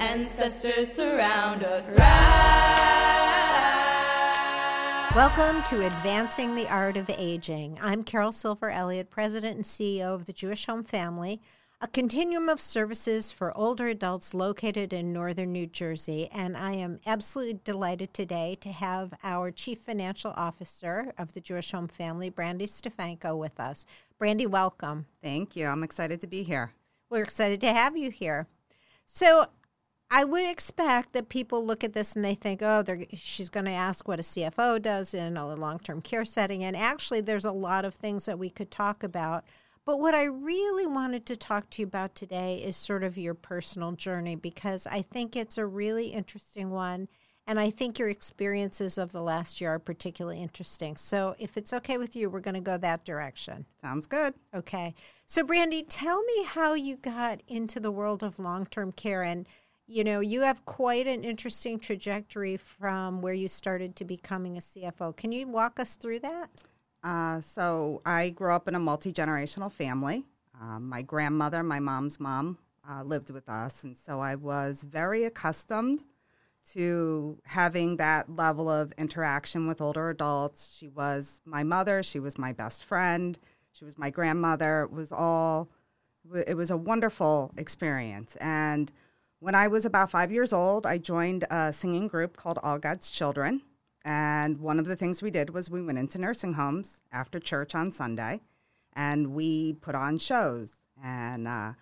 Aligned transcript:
ancestors 0.00 0.90
surround 0.90 1.62
us. 1.64 1.94
Welcome 5.14 5.62
to 5.64 5.84
Advancing 5.84 6.54
the 6.54 6.68
Art 6.68 6.96
of 6.96 7.10
Aging. 7.10 7.78
I'm 7.82 8.04
Carol 8.04 8.32
Silver 8.32 8.70
Elliott, 8.70 9.10
President 9.10 9.56
and 9.56 9.64
CEO 9.64 10.14
of 10.14 10.24
the 10.24 10.32
Jewish 10.32 10.66
Home 10.66 10.84
Family, 10.84 11.42
a 11.82 11.88
continuum 11.88 12.50
of 12.50 12.60
services 12.60 13.32
for 13.32 13.56
older 13.56 13.86
adults 13.86 14.34
located 14.34 14.92
in 14.92 15.14
northern 15.14 15.50
New 15.50 15.66
Jersey. 15.66 16.28
And 16.30 16.54
I 16.54 16.72
am 16.72 17.00
absolutely 17.06 17.60
delighted 17.64 18.12
today 18.12 18.58
to 18.60 18.70
have 18.70 19.14
our 19.24 19.50
Chief 19.50 19.78
Financial 19.78 20.32
Officer 20.36 21.14
of 21.16 21.32
the 21.32 21.40
Jewish 21.40 21.72
Home 21.72 21.88
Family, 21.88 22.28
Brandy 22.28 22.66
Stefanko, 22.66 23.36
with 23.38 23.58
us. 23.58 23.86
Brandy, 24.18 24.46
welcome. 24.46 25.06
Thank 25.22 25.56
you. 25.56 25.68
I'm 25.68 25.82
excited 25.82 26.20
to 26.20 26.26
be 26.26 26.42
here. 26.42 26.72
We're 27.08 27.22
excited 27.22 27.62
to 27.62 27.72
have 27.72 27.96
you 27.96 28.10
here. 28.10 28.46
So, 29.06 29.46
I 30.12 30.24
would 30.24 30.44
expect 30.44 31.12
that 31.12 31.28
people 31.28 31.64
look 31.64 31.84
at 31.84 31.92
this 31.92 32.16
and 32.16 32.24
they 32.24 32.34
think, 32.34 32.62
oh, 32.62 32.84
she's 33.16 33.48
going 33.48 33.66
to 33.66 33.70
ask 33.70 34.08
what 34.08 34.18
a 34.18 34.22
CFO 34.22 34.82
does 34.82 35.14
in 35.14 35.36
a 35.36 35.54
long 35.54 35.78
term 35.78 36.02
care 36.02 36.24
setting. 36.24 36.64
And 36.64 36.76
actually, 36.76 37.20
there's 37.20 37.44
a 37.44 37.52
lot 37.52 37.84
of 37.84 37.94
things 37.94 38.26
that 38.26 38.38
we 38.38 38.50
could 38.50 38.72
talk 38.72 39.04
about. 39.04 39.44
But 39.90 39.98
what 39.98 40.14
I 40.14 40.22
really 40.22 40.86
wanted 40.86 41.26
to 41.26 41.34
talk 41.34 41.68
to 41.70 41.82
you 41.82 41.86
about 41.88 42.14
today 42.14 42.62
is 42.62 42.76
sort 42.76 43.02
of 43.02 43.18
your 43.18 43.34
personal 43.34 43.90
journey 43.90 44.36
because 44.36 44.86
I 44.86 45.02
think 45.02 45.34
it's 45.34 45.58
a 45.58 45.66
really 45.66 46.10
interesting 46.10 46.70
one. 46.70 47.08
And 47.44 47.58
I 47.58 47.70
think 47.70 47.98
your 47.98 48.08
experiences 48.08 48.96
of 48.98 49.10
the 49.10 49.20
last 49.20 49.60
year 49.60 49.74
are 49.74 49.80
particularly 49.80 50.40
interesting. 50.40 50.96
So, 50.96 51.34
if 51.40 51.56
it's 51.56 51.72
okay 51.72 51.98
with 51.98 52.14
you, 52.14 52.30
we're 52.30 52.38
going 52.38 52.54
to 52.54 52.60
go 52.60 52.76
that 52.76 53.04
direction. 53.04 53.66
Sounds 53.80 54.06
good. 54.06 54.34
Okay. 54.54 54.94
So, 55.26 55.42
Brandy, 55.42 55.82
tell 55.82 56.22
me 56.22 56.44
how 56.44 56.74
you 56.74 56.94
got 56.94 57.42
into 57.48 57.80
the 57.80 57.90
world 57.90 58.22
of 58.22 58.38
long 58.38 58.66
term 58.66 58.92
care 58.92 59.24
and 59.24 59.44
you 59.88 60.04
know, 60.04 60.20
you 60.20 60.42
have 60.42 60.64
quite 60.66 61.08
an 61.08 61.24
interesting 61.24 61.80
trajectory 61.80 62.56
from 62.56 63.22
where 63.22 63.34
you 63.34 63.48
started 63.48 63.96
to 63.96 64.04
becoming 64.04 64.56
a 64.56 64.60
CFO. 64.60 65.16
Can 65.16 65.32
you 65.32 65.48
walk 65.48 65.80
us 65.80 65.96
through 65.96 66.20
that? 66.20 66.48
Uh, 67.02 67.40
so 67.40 68.02
I 68.04 68.30
grew 68.30 68.52
up 68.52 68.68
in 68.68 68.74
a 68.74 68.78
multi 68.78 69.12
generational 69.12 69.72
family. 69.72 70.24
Um, 70.60 70.88
my 70.88 71.02
grandmother, 71.02 71.62
my 71.62 71.80
mom's 71.80 72.20
mom, 72.20 72.58
uh, 72.88 73.02
lived 73.02 73.30
with 73.30 73.48
us, 73.48 73.82
and 73.84 73.96
so 73.96 74.20
I 74.20 74.34
was 74.34 74.82
very 74.82 75.24
accustomed 75.24 76.02
to 76.72 77.38
having 77.46 77.96
that 77.96 78.28
level 78.28 78.68
of 78.68 78.92
interaction 78.98 79.66
with 79.66 79.80
older 79.80 80.10
adults. 80.10 80.76
She 80.76 80.88
was 80.88 81.40
my 81.46 81.62
mother. 81.62 82.02
She 82.02 82.20
was 82.20 82.36
my 82.36 82.52
best 82.52 82.84
friend. 82.84 83.38
She 83.72 83.84
was 83.84 83.96
my 83.96 84.10
grandmother. 84.10 84.82
It 84.82 84.92
was 84.92 85.12
all. 85.12 85.68
It 86.46 86.56
was 86.56 86.70
a 86.70 86.76
wonderful 86.76 87.52
experience, 87.56 88.36
and 88.36 88.92
when 89.38 89.54
I 89.54 89.68
was 89.68 89.86
about 89.86 90.10
five 90.10 90.30
years 90.30 90.52
old, 90.52 90.86
I 90.86 90.98
joined 90.98 91.44
a 91.50 91.72
singing 91.72 92.08
group 92.08 92.36
called 92.36 92.58
All 92.62 92.78
God's 92.78 93.10
Children. 93.10 93.62
And 94.04 94.58
one 94.58 94.78
of 94.78 94.86
the 94.86 94.96
things 94.96 95.22
we 95.22 95.30
did 95.30 95.50
was 95.50 95.70
we 95.70 95.82
went 95.82 95.98
into 95.98 96.18
nursing 96.18 96.54
homes 96.54 97.02
after 97.12 97.38
church 97.38 97.74
on 97.74 97.92
Sunday 97.92 98.40
and 98.94 99.34
we 99.34 99.74
put 99.74 99.94
on 99.94 100.18
shows. 100.18 100.82
And 101.02 101.46
uh, 101.46 101.72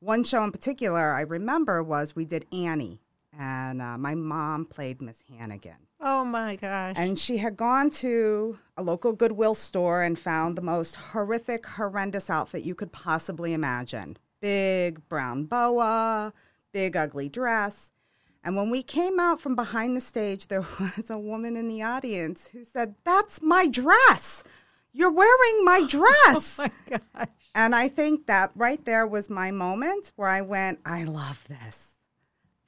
one 0.00 0.24
show 0.24 0.44
in 0.44 0.52
particular 0.52 1.12
I 1.12 1.22
remember 1.22 1.82
was 1.82 2.14
we 2.14 2.24
did 2.24 2.46
Annie. 2.52 3.00
And 3.36 3.82
uh, 3.82 3.98
my 3.98 4.14
mom 4.14 4.66
played 4.66 5.02
Miss 5.02 5.24
Hannigan. 5.28 5.88
Oh 6.00 6.24
my 6.24 6.54
gosh. 6.54 6.94
And 6.96 7.18
she 7.18 7.38
had 7.38 7.56
gone 7.56 7.90
to 7.90 8.58
a 8.76 8.82
local 8.82 9.12
Goodwill 9.12 9.54
store 9.54 10.02
and 10.02 10.16
found 10.16 10.56
the 10.56 10.62
most 10.62 10.94
horrific, 10.96 11.66
horrendous 11.66 12.30
outfit 12.30 12.62
you 12.62 12.76
could 12.76 12.92
possibly 12.92 13.52
imagine 13.52 14.16
big 14.40 15.08
brown 15.08 15.44
boa, 15.44 16.30
big, 16.70 16.94
ugly 16.94 17.30
dress. 17.30 17.93
And 18.44 18.56
when 18.56 18.68
we 18.68 18.82
came 18.82 19.18
out 19.18 19.40
from 19.40 19.56
behind 19.56 19.96
the 19.96 20.02
stage, 20.02 20.48
there 20.48 20.60
was 20.96 21.08
a 21.08 21.18
woman 21.18 21.56
in 21.56 21.66
the 21.66 21.82
audience 21.82 22.48
who 22.48 22.62
said, 22.62 22.94
That's 23.04 23.40
my 23.40 23.66
dress. 23.66 24.44
You're 24.92 25.10
wearing 25.10 25.64
my 25.64 25.84
dress. 25.88 26.60
oh 26.62 26.68
my 26.68 26.98
gosh. 27.16 27.28
And 27.54 27.74
I 27.74 27.88
think 27.88 28.26
that 28.26 28.52
right 28.54 28.84
there 28.84 29.06
was 29.06 29.30
my 29.30 29.50
moment 29.50 30.12
where 30.16 30.28
I 30.28 30.42
went, 30.42 30.80
I 30.84 31.04
love 31.04 31.46
this. 31.48 31.94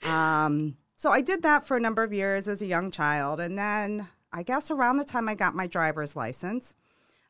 Um, 0.02 0.76
so 0.96 1.10
I 1.10 1.20
did 1.20 1.42
that 1.42 1.66
for 1.66 1.76
a 1.76 1.80
number 1.80 2.02
of 2.02 2.12
years 2.12 2.48
as 2.48 2.62
a 2.62 2.66
young 2.66 2.90
child. 2.90 3.38
And 3.38 3.58
then 3.58 4.08
I 4.32 4.42
guess 4.42 4.70
around 4.70 4.96
the 4.96 5.04
time 5.04 5.28
I 5.28 5.34
got 5.34 5.54
my 5.54 5.66
driver's 5.66 6.16
license, 6.16 6.74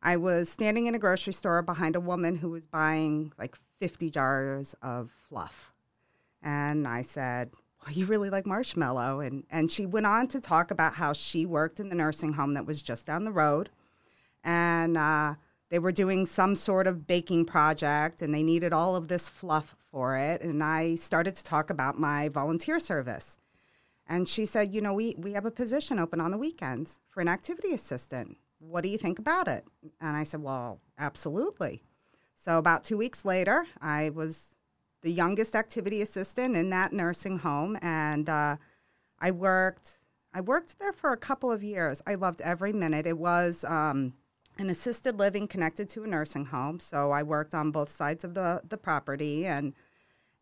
I 0.02 0.16
was 0.16 0.48
standing 0.48 0.86
in 0.86 0.94
a 0.94 0.98
grocery 0.98 1.32
store 1.32 1.62
behind 1.62 1.96
a 1.96 2.00
woman 2.00 2.36
who 2.36 2.50
was 2.50 2.66
buying 2.66 3.32
like 3.38 3.56
50 3.80 4.10
jars 4.10 4.74
of 4.82 5.10
fluff. 5.28 5.72
And 6.42 6.86
I 6.86 7.02
said, 7.02 7.50
you 7.90 8.06
really 8.06 8.30
like 8.30 8.46
marshmallow. 8.46 9.20
And, 9.20 9.44
and 9.50 9.70
she 9.70 9.86
went 9.86 10.06
on 10.06 10.28
to 10.28 10.40
talk 10.40 10.70
about 10.70 10.94
how 10.94 11.12
she 11.12 11.46
worked 11.46 11.80
in 11.80 11.88
the 11.88 11.94
nursing 11.94 12.34
home 12.34 12.54
that 12.54 12.66
was 12.66 12.82
just 12.82 13.06
down 13.06 13.24
the 13.24 13.32
road. 13.32 13.70
And 14.42 14.96
uh, 14.96 15.34
they 15.70 15.78
were 15.78 15.92
doing 15.92 16.26
some 16.26 16.54
sort 16.54 16.86
of 16.86 17.06
baking 17.06 17.44
project 17.46 18.22
and 18.22 18.34
they 18.34 18.42
needed 18.42 18.72
all 18.72 18.96
of 18.96 19.08
this 19.08 19.28
fluff 19.28 19.76
for 19.90 20.16
it. 20.16 20.42
And 20.42 20.62
I 20.62 20.94
started 20.94 21.34
to 21.34 21.44
talk 21.44 21.70
about 21.70 21.98
my 21.98 22.28
volunteer 22.28 22.78
service. 22.78 23.38
And 24.08 24.28
she 24.28 24.44
said, 24.44 24.72
You 24.72 24.80
know, 24.80 24.94
we, 24.94 25.14
we 25.18 25.32
have 25.32 25.46
a 25.46 25.50
position 25.50 25.98
open 25.98 26.20
on 26.20 26.30
the 26.30 26.38
weekends 26.38 27.00
for 27.08 27.20
an 27.20 27.28
activity 27.28 27.72
assistant. 27.72 28.36
What 28.58 28.82
do 28.82 28.88
you 28.88 28.98
think 28.98 29.18
about 29.18 29.48
it? 29.48 29.64
And 30.00 30.16
I 30.16 30.22
said, 30.22 30.42
Well, 30.42 30.80
absolutely. 30.98 31.82
So 32.34 32.58
about 32.58 32.84
two 32.84 32.96
weeks 32.96 33.24
later, 33.24 33.66
I 33.80 34.10
was 34.10 34.55
the 35.06 35.12
youngest 35.12 35.54
activity 35.54 36.02
assistant 36.02 36.56
in 36.56 36.68
that 36.70 36.92
nursing 36.92 37.38
home, 37.38 37.78
and 37.80 38.28
uh, 38.28 38.56
I 39.20 39.30
worked. 39.30 40.00
I 40.34 40.40
worked 40.40 40.80
there 40.80 40.92
for 40.92 41.12
a 41.12 41.16
couple 41.16 41.52
of 41.52 41.62
years. 41.62 42.02
I 42.08 42.16
loved 42.16 42.40
every 42.40 42.72
minute. 42.72 43.06
It 43.06 43.16
was 43.16 43.64
um, 43.64 44.14
an 44.58 44.68
assisted 44.68 45.16
living 45.16 45.46
connected 45.46 45.88
to 45.90 46.02
a 46.02 46.08
nursing 46.08 46.46
home, 46.46 46.80
so 46.80 47.12
I 47.12 47.22
worked 47.22 47.54
on 47.54 47.70
both 47.70 47.88
sides 47.88 48.24
of 48.24 48.34
the 48.34 48.62
the 48.68 48.76
property, 48.76 49.46
and 49.46 49.74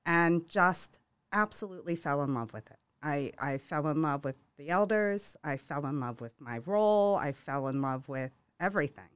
and 0.06 0.48
just 0.48 0.98
absolutely 1.30 1.94
fell 1.94 2.22
in 2.22 2.32
love 2.32 2.54
with 2.54 2.66
it. 2.70 2.78
I, 3.02 3.32
I 3.38 3.58
fell 3.58 3.86
in 3.88 4.00
love 4.00 4.24
with 4.24 4.38
the 4.56 4.70
elders. 4.70 5.36
I 5.44 5.58
fell 5.58 5.84
in 5.84 6.00
love 6.00 6.22
with 6.22 6.40
my 6.40 6.60
role. 6.64 7.16
I 7.16 7.32
fell 7.32 7.68
in 7.68 7.82
love 7.82 8.08
with 8.08 8.32
everything. 8.58 9.13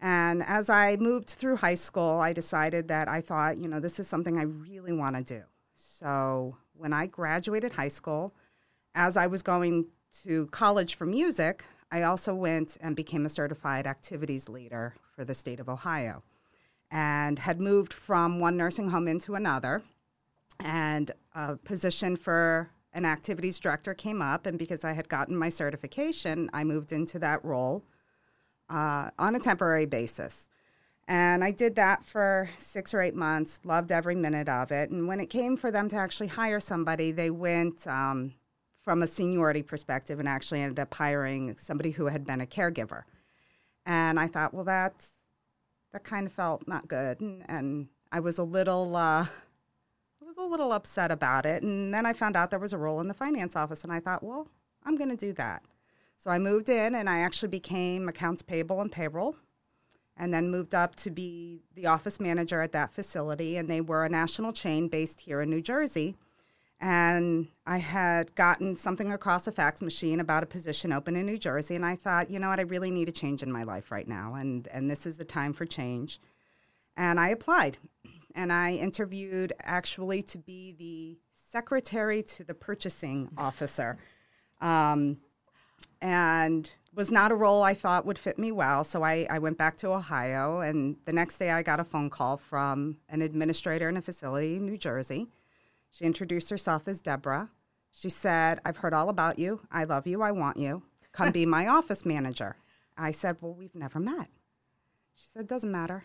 And 0.00 0.42
as 0.42 0.70
I 0.70 0.96
moved 0.96 1.28
through 1.28 1.56
high 1.56 1.74
school, 1.74 2.20
I 2.20 2.32
decided 2.32 2.88
that 2.88 3.08
I 3.08 3.20
thought, 3.20 3.58
you 3.58 3.68
know, 3.68 3.80
this 3.80 4.00
is 4.00 4.08
something 4.08 4.38
I 4.38 4.44
really 4.44 4.92
want 4.92 5.16
to 5.16 5.22
do. 5.22 5.42
So 5.74 6.56
when 6.72 6.92
I 6.92 7.06
graduated 7.06 7.72
high 7.72 7.88
school, 7.88 8.34
as 8.94 9.16
I 9.16 9.26
was 9.26 9.42
going 9.42 9.86
to 10.24 10.46
college 10.46 10.94
for 10.94 11.04
music, 11.06 11.64
I 11.92 12.02
also 12.02 12.34
went 12.34 12.78
and 12.80 12.96
became 12.96 13.26
a 13.26 13.28
certified 13.28 13.86
activities 13.86 14.48
leader 14.48 14.94
for 15.14 15.24
the 15.24 15.34
state 15.34 15.60
of 15.60 15.68
Ohio 15.68 16.22
and 16.90 17.38
had 17.38 17.60
moved 17.60 17.92
from 17.92 18.40
one 18.40 18.56
nursing 18.56 18.90
home 18.90 19.06
into 19.06 19.34
another. 19.34 19.82
And 20.58 21.10
a 21.34 21.56
position 21.56 22.16
for 22.16 22.70
an 22.92 23.04
activities 23.04 23.58
director 23.58 23.94
came 23.94 24.20
up. 24.20 24.46
And 24.46 24.58
because 24.58 24.84
I 24.84 24.92
had 24.92 25.08
gotten 25.08 25.36
my 25.36 25.48
certification, 25.48 26.50
I 26.52 26.64
moved 26.64 26.92
into 26.92 27.18
that 27.18 27.44
role 27.44 27.84
uh, 28.70 29.10
on 29.18 29.34
a 29.34 29.40
temporary 29.40 29.86
basis. 29.86 30.48
And 31.06 31.42
I 31.42 31.50
did 31.50 31.74
that 31.74 32.04
for 32.04 32.48
six 32.56 32.94
or 32.94 33.02
eight 33.02 33.16
months, 33.16 33.60
loved 33.64 33.90
every 33.90 34.14
minute 34.14 34.48
of 34.48 34.70
it. 34.70 34.90
And 34.90 35.08
when 35.08 35.18
it 35.18 35.26
came 35.26 35.56
for 35.56 35.70
them 35.70 35.88
to 35.88 35.96
actually 35.96 36.28
hire 36.28 36.60
somebody, 36.60 37.10
they 37.10 37.30
went 37.30 37.86
um, 37.86 38.34
from 38.78 39.02
a 39.02 39.06
seniority 39.06 39.62
perspective 39.62 40.20
and 40.20 40.28
actually 40.28 40.62
ended 40.62 40.78
up 40.78 40.94
hiring 40.94 41.56
somebody 41.58 41.90
who 41.90 42.06
had 42.06 42.24
been 42.24 42.40
a 42.40 42.46
caregiver. 42.46 43.02
And 43.84 44.20
I 44.20 44.28
thought, 44.28 44.54
well, 44.54 44.64
that's 44.64 45.10
that 45.92 46.04
kind 46.04 46.26
of 46.26 46.32
felt 46.32 46.68
not 46.68 46.86
good, 46.86 47.20
and, 47.20 47.44
and 47.48 47.88
I 48.12 48.20
was 48.20 48.38
a 48.38 48.44
little, 48.44 48.94
uh, 48.94 49.24
I 49.24 50.24
was 50.24 50.36
a 50.36 50.42
little 50.42 50.72
upset 50.72 51.10
about 51.10 51.46
it. 51.46 51.62
And 51.62 51.92
then 51.92 52.06
I 52.06 52.12
found 52.12 52.36
out 52.36 52.50
there 52.50 52.60
was 52.60 52.72
a 52.72 52.78
role 52.78 53.00
in 53.00 53.08
the 53.08 53.14
finance 53.14 53.56
office, 53.56 53.82
and 53.82 53.92
I 53.92 53.98
thought, 53.98 54.22
well, 54.22 54.46
I'm 54.84 54.96
going 54.96 55.10
to 55.10 55.16
do 55.16 55.32
that. 55.32 55.64
So 56.20 56.30
I 56.30 56.38
moved 56.38 56.68
in 56.68 56.94
and 56.94 57.08
I 57.08 57.20
actually 57.20 57.48
became 57.48 58.06
accounts 58.06 58.42
payable 58.42 58.82
and 58.82 58.92
payroll 58.92 59.36
and 60.18 60.34
then 60.34 60.50
moved 60.50 60.74
up 60.74 60.94
to 60.96 61.10
be 61.10 61.62
the 61.74 61.86
office 61.86 62.20
manager 62.20 62.60
at 62.60 62.72
that 62.72 62.92
facility. 62.92 63.56
And 63.56 63.70
they 63.70 63.80
were 63.80 64.04
a 64.04 64.08
national 64.10 64.52
chain 64.52 64.88
based 64.88 65.22
here 65.22 65.40
in 65.40 65.48
New 65.48 65.62
Jersey. 65.62 66.16
And 66.78 67.48
I 67.66 67.78
had 67.78 68.34
gotten 68.34 68.76
something 68.76 69.10
across 69.10 69.46
a 69.46 69.52
fax 69.52 69.80
machine 69.80 70.20
about 70.20 70.42
a 70.42 70.46
position 70.46 70.92
open 70.92 71.16
in 71.16 71.24
New 71.24 71.38
Jersey. 71.38 71.74
And 71.74 71.86
I 71.86 71.96
thought, 71.96 72.30
you 72.30 72.38
know 72.38 72.50
what, 72.50 72.60
I 72.60 72.64
really 72.64 72.90
need 72.90 73.08
a 73.08 73.12
change 73.12 73.42
in 73.42 73.50
my 73.50 73.62
life 73.62 73.90
right 73.90 74.06
now. 74.06 74.34
And, 74.34 74.68
and 74.68 74.90
this 74.90 75.06
is 75.06 75.16
the 75.16 75.24
time 75.24 75.54
for 75.54 75.64
change. 75.64 76.20
And 76.98 77.18
I 77.18 77.30
applied. 77.30 77.78
And 78.34 78.52
I 78.52 78.72
interviewed 78.72 79.54
actually 79.62 80.20
to 80.24 80.36
be 80.36 80.72
the 80.72 81.16
secretary 81.32 82.22
to 82.24 82.44
the 82.44 82.52
purchasing 82.52 83.30
officer. 83.38 83.96
Um, 84.60 85.16
and 86.00 86.70
was 86.94 87.10
not 87.10 87.30
a 87.30 87.36
role 87.36 87.62
I 87.62 87.74
thought 87.74 88.06
would 88.06 88.18
fit 88.18 88.38
me 88.38 88.50
well. 88.50 88.84
So 88.84 89.02
I, 89.02 89.26
I 89.30 89.38
went 89.38 89.58
back 89.58 89.76
to 89.78 89.88
Ohio, 89.88 90.60
and 90.60 90.96
the 91.04 91.12
next 91.12 91.38
day 91.38 91.50
I 91.50 91.62
got 91.62 91.80
a 91.80 91.84
phone 91.84 92.10
call 92.10 92.36
from 92.36 92.98
an 93.08 93.22
administrator 93.22 93.88
in 93.88 93.96
a 93.96 94.02
facility 94.02 94.56
in 94.56 94.66
New 94.66 94.76
Jersey. 94.76 95.28
She 95.90 96.04
introduced 96.04 96.50
herself 96.50 96.88
as 96.88 97.00
Deborah. 97.00 97.50
She 97.92 98.08
said, 98.08 98.60
I've 98.64 98.78
heard 98.78 98.94
all 98.94 99.08
about 99.08 99.38
you. 99.38 99.60
I 99.70 99.84
love 99.84 100.06
you. 100.06 100.22
I 100.22 100.32
want 100.32 100.56
you. 100.56 100.82
Come 101.12 101.32
be 101.32 101.44
my 101.46 101.66
office 101.66 102.06
manager. 102.06 102.56
I 102.96 103.10
said, 103.10 103.36
Well, 103.40 103.54
we've 103.54 103.74
never 103.74 103.98
met. 103.98 104.28
She 105.14 105.26
said, 105.32 105.48
Doesn't 105.48 105.72
matter. 105.72 106.04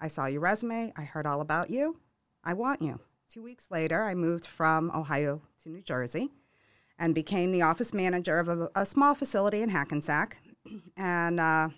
I 0.00 0.08
saw 0.08 0.26
your 0.26 0.40
resume. 0.40 0.92
I 0.96 1.02
heard 1.02 1.26
all 1.26 1.40
about 1.40 1.70
you. 1.70 1.98
I 2.42 2.54
want 2.54 2.82
you. 2.82 2.98
Two 3.28 3.42
weeks 3.42 3.70
later, 3.70 4.02
I 4.02 4.14
moved 4.14 4.46
from 4.46 4.90
Ohio 4.90 5.42
to 5.62 5.68
New 5.68 5.80
Jersey 5.80 6.30
and 6.98 7.14
became 7.14 7.52
the 7.52 7.62
office 7.62 7.92
manager 7.92 8.38
of 8.38 8.48
a, 8.48 8.70
a 8.74 8.86
small 8.86 9.14
facility 9.14 9.62
in 9.62 9.70
Hackensack. 9.70 10.38
And 10.96 11.40
uh, 11.40 11.70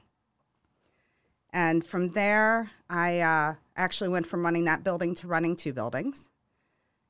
and 1.53 1.87
from 1.87 2.11
there, 2.11 2.71
I 2.91 3.21
uh, 3.21 3.55
actually 3.77 4.09
went 4.09 4.27
from 4.27 4.45
running 4.45 4.65
that 4.65 4.83
building 4.83 5.15
to 5.17 5.29
running 5.29 5.55
two 5.55 5.73
buildings, 5.73 6.29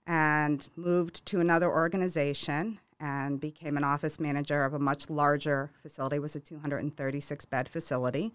and 0.06 0.68
moved 0.76 1.24
to 1.26 1.40
another 1.40 1.70
organization 1.70 2.78
and 3.00 3.40
became 3.40 3.76
an 3.76 3.84
office 3.84 4.20
manager 4.20 4.64
of 4.64 4.74
a 4.74 4.78
much 4.78 5.10
larger 5.10 5.70
facility. 5.82 6.16
It 6.16 6.22
was 6.22 6.36
a 6.36 6.40
236 6.40 7.44
bed 7.46 7.68
facility. 7.68 8.32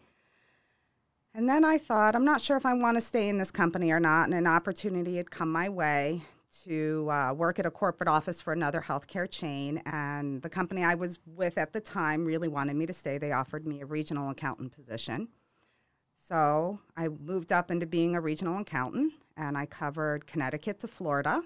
And 1.33 1.47
then 1.47 1.63
I 1.63 1.77
thought, 1.77 2.15
I'm 2.15 2.25
not 2.25 2.41
sure 2.41 2.57
if 2.57 2.65
I 2.65 2.73
want 2.73 2.97
to 2.97 3.01
stay 3.01 3.29
in 3.29 3.37
this 3.37 3.51
company 3.51 3.91
or 3.91 3.99
not. 3.99 4.25
And 4.25 4.33
an 4.33 4.47
opportunity 4.47 5.17
had 5.17 5.31
come 5.31 5.51
my 5.51 5.69
way 5.69 6.23
to 6.65 7.09
uh, 7.11 7.33
work 7.33 7.59
at 7.59 7.65
a 7.65 7.71
corporate 7.71 8.07
office 8.07 8.41
for 8.41 8.53
another 8.53 8.81
healthcare 8.81 9.29
chain. 9.29 9.81
And 9.85 10.41
the 10.41 10.49
company 10.49 10.83
I 10.83 10.95
was 10.95 11.19
with 11.25 11.57
at 11.57 11.73
the 11.73 11.81
time 11.81 12.25
really 12.25 12.47
wanted 12.47 12.75
me 12.75 12.85
to 12.85 12.93
stay. 12.93 13.17
They 13.17 13.31
offered 13.31 13.67
me 13.67 13.81
a 13.81 13.85
regional 13.85 14.29
accountant 14.29 14.71
position. 14.71 15.29
So 16.15 16.79
I 16.95 17.07
moved 17.07 17.51
up 17.51 17.71
into 17.71 17.85
being 17.85 18.15
a 18.15 18.21
regional 18.21 18.59
accountant 18.59 19.13
and 19.37 19.57
I 19.57 19.65
covered 19.65 20.27
Connecticut 20.27 20.79
to 20.79 20.87
Florida. 20.87 21.41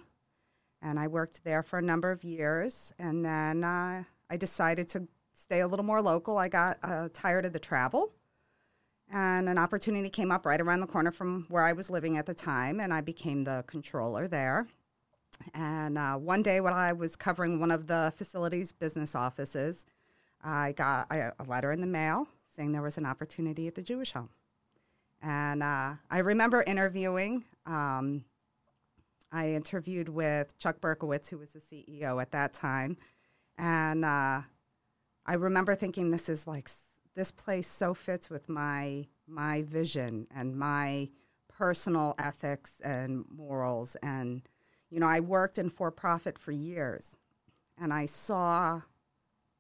And 0.82 1.00
I 1.00 1.08
worked 1.08 1.44
there 1.44 1.64
for 1.64 1.80
a 1.80 1.82
number 1.82 2.12
of 2.12 2.24
years. 2.24 2.94
And 3.00 3.24
then 3.24 3.64
uh, 3.64 4.04
I 4.30 4.38
decided 4.38 4.90
to 4.90 5.08
stay 5.32 5.62
a 5.62 5.68
little 5.68 5.86
more 5.86 6.02
local. 6.02 6.38
I 6.38 6.50
got 6.50 6.78
uh, 6.84 7.10
tired 7.14 7.46
of 7.46 7.54
the 7.54 7.60
travel 7.60 8.12
and 9.14 9.48
an 9.48 9.58
opportunity 9.58 10.10
came 10.10 10.32
up 10.32 10.46
right 10.46 10.60
around 10.60 10.80
the 10.80 10.88
corner 10.88 11.12
from 11.12 11.46
where 11.50 11.64
I 11.64 11.74
was 11.74 11.90
living 11.90 12.18
at 12.18 12.26
the 12.26 12.34
time, 12.34 12.80
and 12.80 12.92
I 12.92 13.02
became 13.02 13.44
the 13.44 13.64
controller 13.68 14.28
there. 14.28 14.68
And 15.54 15.98
uh, 15.98 16.16
one 16.16 16.44
day, 16.44 16.62
when 16.62 16.74
I 16.74 16.94
was 16.94 17.16
covering 17.16 17.60
one 17.60 17.72
of 17.72 17.88
the 17.88 18.14
facility's 18.16 18.72
business 18.72 19.16
offices, 19.16 19.86
I 20.44 20.74
got 20.74 21.12
a, 21.12 21.32
a 21.40 21.44
letter 21.44 21.72
in 21.72 21.82
the 21.82 21.88
mail 21.88 22.28
saying 22.56 22.72
there 22.72 22.82
was 22.82 22.98
an 22.98 23.06
opportunity 23.06 23.68
at 23.68 23.76
the 23.76 23.82
Jewish 23.82 24.14
home. 24.14 24.30
And 25.22 25.64
uh, 25.64 25.94
I 26.10 26.20
remember 26.20 26.64
interviewing. 26.64 27.46
Um, 27.66 28.26
I 29.32 29.52
interviewed 29.52 30.10
with 30.10 30.58
Chuck 30.60 30.80
Berkowitz, 30.80 31.30
who 31.30 31.38
was 31.38 31.52
the 31.52 31.60
CEO 31.60 32.22
at 32.22 32.32
that 32.32 32.54
time. 32.54 32.98
And 33.58 34.06
uh, 34.06 34.42
I 35.26 35.34
remember 35.34 35.76
thinking, 35.76 36.12
this 36.12 36.30
is 36.30 36.46
like, 36.46 36.70
this 37.16 37.32
place 37.32 37.68
so 37.68 37.94
fits 37.94 38.30
with 38.30 38.50
my, 38.50 39.08
my 39.28 39.64
vision 39.64 40.28
and 40.36 40.56
my 40.56 41.10
personal 41.48 42.16
ethics 42.20 42.74
and 42.84 43.26
morals. 43.30 43.96
And, 44.04 44.44
you 44.94 45.00
know, 45.00 45.08
I 45.08 45.22
worked 45.22 45.58
in 45.58 45.72
for 45.72 45.90
profit 45.90 46.38
for 46.38 46.52
years 46.52 47.18
and 47.82 47.92
I 47.92 48.06
saw 48.06 48.82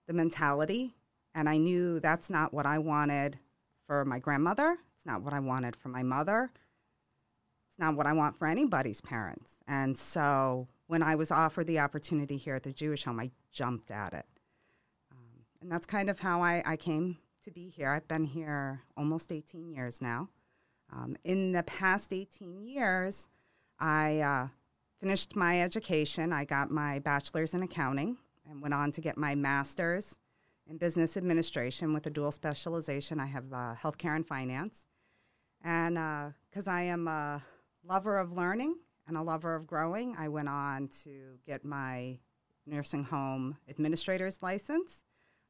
the 0.05 0.13
mentality 0.13 0.93
and 1.33 1.49
I 1.49 1.57
knew 1.57 1.99
that's 1.99 2.29
not 2.29 2.53
what 2.53 2.67
I 2.67 2.77
wanted 2.77 3.39
for 3.87 4.05
my 4.05 4.19
grandmother. 4.19 4.77
It's 4.95 5.07
not 5.07 5.23
what 5.23 5.33
I 5.33 5.39
wanted 5.39 5.75
for 5.75 5.89
my 5.89 6.03
mother. 6.03 6.51
It's 7.67 7.79
not 7.79 7.95
what 7.95 8.05
I 8.05 8.13
want 8.13 8.37
for 8.37 8.47
anybody's 8.47 9.01
parents. 9.01 9.53
And 9.67 9.97
so 9.97 10.67
when 10.85 11.01
I 11.01 11.15
was 11.15 11.31
offered 11.31 11.65
the 11.65 11.79
opportunity 11.79 12.37
here 12.37 12.53
at 12.53 12.61
the 12.61 12.71
Jewish 12.71 13.05
home, 13.05 13.19
I 13.19 13.31
jumped 13.51 13.89
at 13.89 14.13
it. 14.13 14.27
Um, 15.11 15.45
and 15.63 15.71
that's 15.71 15.87
kind 15.87 16.11
of 16.11 16.19
how 16.19 16.43
I, 16.43 16.61
I 16.63 16.77
came 16.77 17.17
to 17.43 17.49
be 17.49 17.69
here. 17.69 17.89
I've 17.89 18.07
been 18.07 18.25
here 18.25 18.81
almost 18.95 19.31
18 19.31 19.67
years 19.71 19.99
now. 19.99 20.29
Um, 20.91 21.17
in 21.23 21.53
the 21.53 21.63
past 21.63 22.13
18 22.13 22.61
years, 22.61 23.29
I 23.79 24.19
uh, 24.19 24.47
finished 25.03 25.35
my 25.35 25.61
education. 25.61 26.31
I 26.31 26.45
got 26.45 26.71
my 26.71 26.97
bachelor's 26.99 27.53
in 27.53 27.61
accounting 27.61 28.15
and 28.49 28.61
went 28.61 28.73
on 28.73 28.89
to 28.93 29.01
get 29.01 29.17
my 29.17 29.35
master's 29.35 30.17
in 30.65 30.77
business 30.77 31.17
administration 31.17 31.93
with 31.93 32.07
a 32.07 32.09
dual 32.09 32.31
specialization. 32.31 33.19
I 33.19 33.25
have 33.25 33.51
uh, 33.51 33.75
healthcare 33.75 34.15
and 34.15 34.25
finance. 34.25 34.87
And 35.61 35.95
because 36.49 36.69
uh, 36.69 36.71
I 36.71 36.83
am 36.83 37.09
a 37.09 37.43
lover 37.85 38.17
of 38.17 38.31
learning 38.31 38.77
and 39.05 39.17
a 39.17 39.21
lover 39.21 39.55
of 39.55 39.67
growing, 39.67 40.15
I 40.17 40.29
went 40.29 40.47
on 40.47 40.87
to 41.03 41.37
get 41.45 41.65
my 41.65 42.17
nursing 42.65 43.03
home 43.03 43.57
administrator's 43.67 44.41
license. 44.41 45.03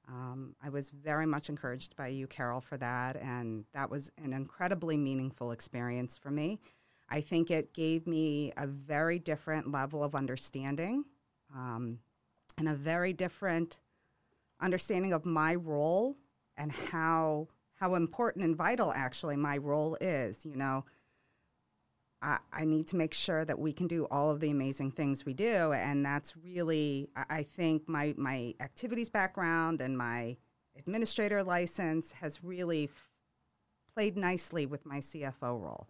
Um, 0.08 0.56
I 0.64 0.70
was 0.70 0.90
very 0.90 1.28
much 1.28 1.50
encouraged 1.50 1.96
by 1.96 2.08
you, 2.08 2.26
Carol, 2.26 2.60
for 2.60 2.78
that, 2.78 3.18
and 3.18 3.66
that 3.76 3.92
was 3.92 4.12
an 4.18 4.34
incredibly 4.34 4.98
meaningful 4.98 5.52
experience 5.52 6.18
for 6.18 6.32
me. 6.32 6.60
I 7.10 7.22
think 7.22 7.52
it 7.52 7.74
gave 7.74 8.08
me 8.08 8.52
a 8.58 8.68
very 8.68 9.20
different 9.20 9.72
level 9.72 10.04
of 10.04 10.16
understanding 10.16 11.06
um, 11.54 12.00
and 12.58 12.68
a 12.68 12.74
very 12.74 13.14
different 13.14 13.80
understanding 14.62 15.14
of 15.14 15.26
my 15.26 15.56
role 15.56 16.18
and 16.58 16.72
how 16.72 17.48
how 17.76 17.96
important 17.96 18.46
and 18.46 18.56
vital 18.56 18.94
actually 18.94 19.36
my 19.36 19.58
role 19.58 19.98
is. 20.00 20.46
You 20.46 20.56
know, 20.56 20.86
I, 22.22 22.38
I, 22.52 22.64
need 22.66 22.88
to 22.90 22.96
make 22.96 23.14
sure 23.14 23.44
that 23.44 23.60
we 23.60 23.74
can 23.74 23.88
do 23.88 24.08
all 24.10 24.30
of 24.32 24.40
the 24.40 24.50
amazing 24.50 24.92
things 24.92 25.26
we 25.26 25.34
do, 25.34 25.74
and 25.74 26.06
that's 26.06 26.38
really 26.38 27.10
I, 27.16 27.44
think 27.44 27.90
my 27.90 28.14
my 28.18 28.54
activities 28.60 29.10
background 29.10 29.82
and 29.82 29.98
my 29.98 30.38
administrator 30.78 31.44
license 31.44 32.14
has 32.14 32.44
really 32.44 32.86
f- 32.86 33.10
played 33.94 34.16
nicely 34.16 34.66
with 34.66 34.86
my 34.86 35.00
CFO 35.00 35.62
role. 35.62 35.88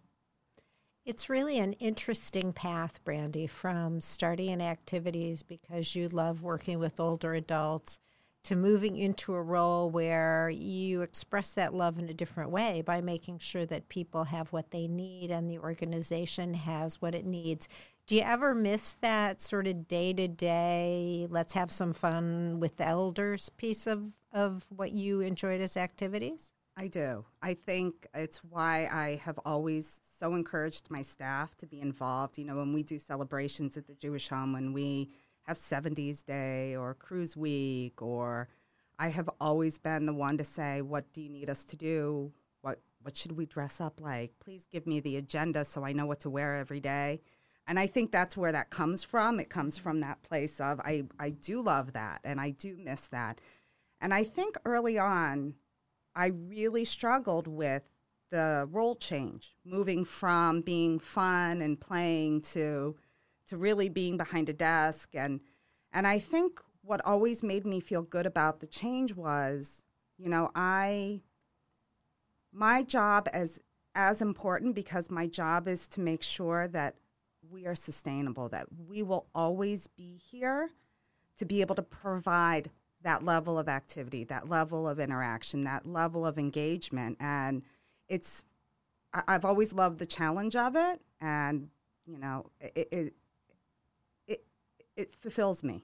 It's 1.04 1.28
really 1.28 1.58
an 1.58 1.74
interesting 1.74 2.54
path, 2.54 2.98
Brandy, 3.04 3.46
from 3.46 4.00
starting 4.00 4.48
in 4.48 4.62
activities 4.62 5.42
because 5.42 5.94
you 5.94 6.08
love 6.08 6.42
working 6.42 6.78
with 6.78 6.98
older 6.98 7.34
adults 7.34 7.98
to 8.44 8.56
moving 8.56 8.96
into 8.96 9.34
a 9.34 9.42
role 9.42 9.90
where 9.90 10.48
you 10.48 11.02
express 11.02 11.50
that 11.50 11.74
love 11.74 11.98
in 11.98 12.08
a 12.08 12.14
different 12.14 12.50
way 12.50 12.80
by 12.80 13.02
making 13.02 13.38
sure 13.38 13.66
that 13.66 13.90
people 13.90 14.24
have 14.24 14.50
what 14.50 14.70
they 14.70 14.88
need 14.88 15.30
and 15.30 15.50
the 15.50 15.58
organization 15.58 16.54
has 16.54 17.02
what 17.02 17.14
it 17.14 17.26
needs. 17.26 17.68
Do 18.06 18.16
you 18.16 18.22
ever 18.22 18.54
miss 18.54 18.92
that 19.02 19.42
sort 19.42 19.66
of 19.66 19.86
day 19.86 20.14
to 20.14 20.26
day, 20.26 21.26
let's 21.28 21.52
have 21.52 21.70
some 21.70 21.92
fun 21.92 22.60
with 22.60 22.78
the 22.78 22.86
elders 22.86 23.50
piece 23.50 23.86
of, 23.86 24.12
of 24.32 24.64
what 24.70 24.92
you 24.92 25.20
enjoyed 25.20 25.60
as 25.60 25.76
activities? 25.76 26.54
I 26.76 26.88
do. 26.88 27.24
I 27.40 27.54
think 27.54 28.06
it's 28.14 28.38
why 28.38 28.88
I 28.92 29.20
have 29.24 29.38
always 29.44 30.00
so 30.18 30.34
encouraged 30.34 30.90
my 30.90 31.02
staff 31.02 31.54
to 31.58 31.66
be 31.66 31.80
involved. 31.80 32.36
You 32.36 32.44
know, 32.44 32.56
when 32.56 32.72
we 32.72 32.82
do 32.82 32.98
celebrations 32.98 33.76
at 33.76 33.86
the 33.86 33.94
Jewish 33.94 34.28
home, 34.28 34.52
when 34.52 34.72
we 34.72 35.10
have 35.42 35.56
70s 35.56 36.24
Day 36.24 36.74
or 36.74 36.94
Cruise 36.94 37.36
Week, 37.36 38.02
or 38.02 38.48
I 38.98 39.08
have 39.08 39.30
always 39.40 39.78
been 39.78 40.06
the 40.06 40.12
one 40.12 40.36
to 40.38 40.44
say, 40.44 40.82
What 40.82 41.12
do 41.12 41.22
you 41.22 41.30
need 41.30 41.48
us 41.48 41.64
to 41.66 41.76
do? 41.76 42.32
What, 42.62 42.80
what 43.02 43.16
should 43.16 43.32
we 43.32 43.46
dress 43.46 43.80
up 43.80 44.00
like? 44.00 44.32
Please 44.40 44.66
give 44.70 44.86
me 44.86 44.98
the 44.98 45.16
agenda 45.16 45.64
so 45.64 45.84
I 45.84 45.92
know 45.92 46.06
what 46.06 46.20
to 46.20 46.30
wear 46.30 46.56
every 46.56 46.80
day. 46.80 47.20
And 47.68 47.78
I 47.78 47.86
think 47.86 48.10
that's 48.10 48.36
where 48.36 48.52
that 48.52 48.70
comes 48.70 49.04
from. 49.04 49.38
It 49.38 49.48
comes 49.48 49.78
from 49.78 50.00
that 50.00 50.22
place 50.22 50.60
of, 50.60 50.80
I, 50.80 51.04
I 51.18 51.30
do 51.30 51.62
love 51.62 51.92
that 51.92 52.20
and 52.24 52.40
I 52.40 52.50
do 52.50 52.76
miss 52.76 53.08
that. 53.08 53.40
And 54.00 54.12
I 54.12 54.24
think 54.24 54.56
early 54.66 54.98
on, 54.98 55.54
I 56.14 56.26
really 56.26 56.84
struggled 56.84 57.46
with 57.46 57.82
the 58.30 58.68
role 58.70 58.96
change, 58.96 59.54
moving 59.64 60.04
from 60.04 60.60
being 60.60 60.98
fun 60.98 61.62
and 61.62 61.80
playing 61.80 62.42
to 62.42 62.96
to 63.46 63.56
really 63.58 63.88
being 63.88 64.16
behind 64.16 64.48
a 64.48 64.52
desk. 64.52 65.10
And 65.14 65.40
and 65.92 66.06
I 66.06 66.18
think 66.18 66.60
what 66.82 67.04
always 67.04 67.42
made 67.42 67.66
me 67.66 67.80
feel 67.80 68.02
good 68.02 68.26
about 68.26 68.60
the 68.60 68.66
change 68.66 69.14
was, 69.14 69.84
you 70.18 70.28
know, 70.28 70.50
I 70.54 71.22
my 72.52 72.82
job 72.82 73.28
as 73.32 73.60
as 73.94 74.20
important 74.20 74.74
because 74.74 75.10
my 75.10 75.26
job 75.26 75.68
is 75.68 75.86
to 75.88 76.00
make 76.00 76.22
sure 76.22 76.66
that 76.68 76.96
we 77.48 77.66
are 77.66 77.74
sustainable, 77.74 78.48
that 78.48 78.66
we 78.88 79.02
will 79.02 79.26
always 79.34 79.86
be 79.86 80.16
here 80.16 80.70
to 81.36 81.44
be 81.44 81.60
able 81.60 81.74
to 81.74 81.82
provide 81.82 82.70
that 83.04 83.24
level 83.24 83.58
of 83.58 83.68
activity, 83.68 84.24
that 84.24 84.48
level 84.48 84.88
of 84.88 84.98
interaction, 84.98 85.62
that 85.62 85.86
level 85.86 86.26
of 86.26 86.38
engagement. 86.38 87.16
And 87.20 87.62
it's, 88.08 88.44
I've 89.12 89.44
always 89.44 89.72
loved 89.72 89.98
the 89.98 90.06
challenge 90.06 90.56
of 90.56 90.74
it. 90.74 91.00
And, 91.20 91.68
you 92.06 92.18
know, 92.18 92.46
it, 92.60 92.88
it, 92.90 93.14
it 94.96 95.12
fulfills 95.12 95.62
me. 95.62 95.82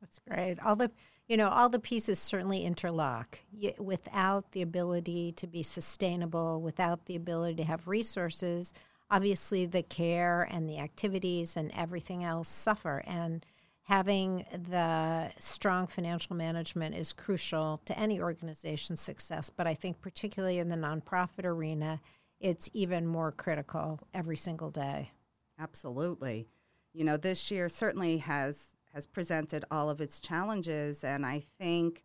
That's 0.00 0.18
great. 0.18 0.58
All 0.64 0.76
the 0.76 0.90
you 1.30 1.36
know, 1.36 1.48
all 1.48 1.68
the 1.68 1.78
pieces 1.78 2.18
certainly 2.18 2.64
interlock. 2.64 3.38
Without 3.78 4.50
the 4.50 4.62
ability 4.62 5.30
to 5.36 5.46
be 5.46 5.62
sustainable, 5.62 6.60
without 6.60 7.06
the 7.06 7.14
ability 7.14 7.54
to 7.54 7.64
have 7.64 7.86
resources, 7.86 8.72
obviously 9.08 9.64
the 9.64 9.84
care 9.84 10.42
and 10.42 10.68
the 10.68 10.78
activities 10.78 11.56
and 11.56 11.70
everything 11.72 12.24
else 12.24 12.48
suffer. 12.48 13.04
And 13.06 13.46
having 13.90 14.46
the 14.52 15.32
strong 15.40 15.84
financial 15.84 16.36
management 16.36 16.94
is 16.94 17.12
crucial 17.12 17.80
to 17.84 17.98
any 17.98 18.20
organization's 18.20 19.00
success. 19.00 19.50
But 19.50 19.66
I 19.66 19.74
think, 19.74 20.00
particularly 20.00 20.60
in 20.60 20.68
the 20.68 20.76
nonprofit 20.76 21.44
arena, 21.44 22.00
it's 22.38 22.70
even 22.72 23.04
more 23.04 23.32
critical 23.32 23.98
every 24.14 24.36
single 24.36 24.70
day. 24.70 25.10
Absolutely. 25.58 26.46
You 26.94 27.02
know, 27.02 27.16
this 27.16 27.50
year 27.50 27.68
certainly 27.68 28.18
has 28.18 28.76
has 28.94 29.06
presented 29.06 29.64
all 29.72 29.90
of 29.90 30.00
its 30.00 30.20
challenges 30.20 31.02
and 31.02 31.26
I 31.26 31.42
think, 31.58 32.04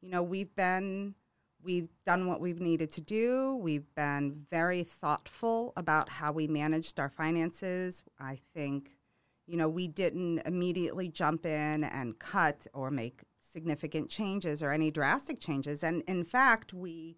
you 0.00 0.08
know, 0.08 0.22
we've 0.22 0.54
been 0.56 1.16
we've 1.62 1.90
done 2.06 2.28
what 2.28 2.40
we've 2.40 2.60
needed 2.60 2.90
to 2.92 3.02
do. 3.02 3.56
We've 3.56 3.94
been 3.94 4.46
very 4.50 4.84
thoughtful 4.84 5.74
about 5.76 6.08
how 6.08 6.32
we 6.32 6.46
managed 6.46 6.98
our 6.98 7.10
finances. 7.10 8.02
I 8.18 8.38
think, 8.54 8.96
you 9.46 9.56
know, 9.56 9.68
we 9.68 9.88
didn't 9.88 10.40
immediately 10.40 11.08
jump 11.08 11.46
in 11.46 11.84
and 11.84 12.18
cut 12.18 12.66
or 12.72 12.90
make 12.90 13.22
significant 13.40 14.10
changes 14.10 14.62
or 14.62 14.72
any 14.72 14.90
drastic 14.90 15.40
changes. 15.40 15.82
And 15.82 16.02
in 16.06 16.24
fact, 16.24 16.74
we 16.74 17.16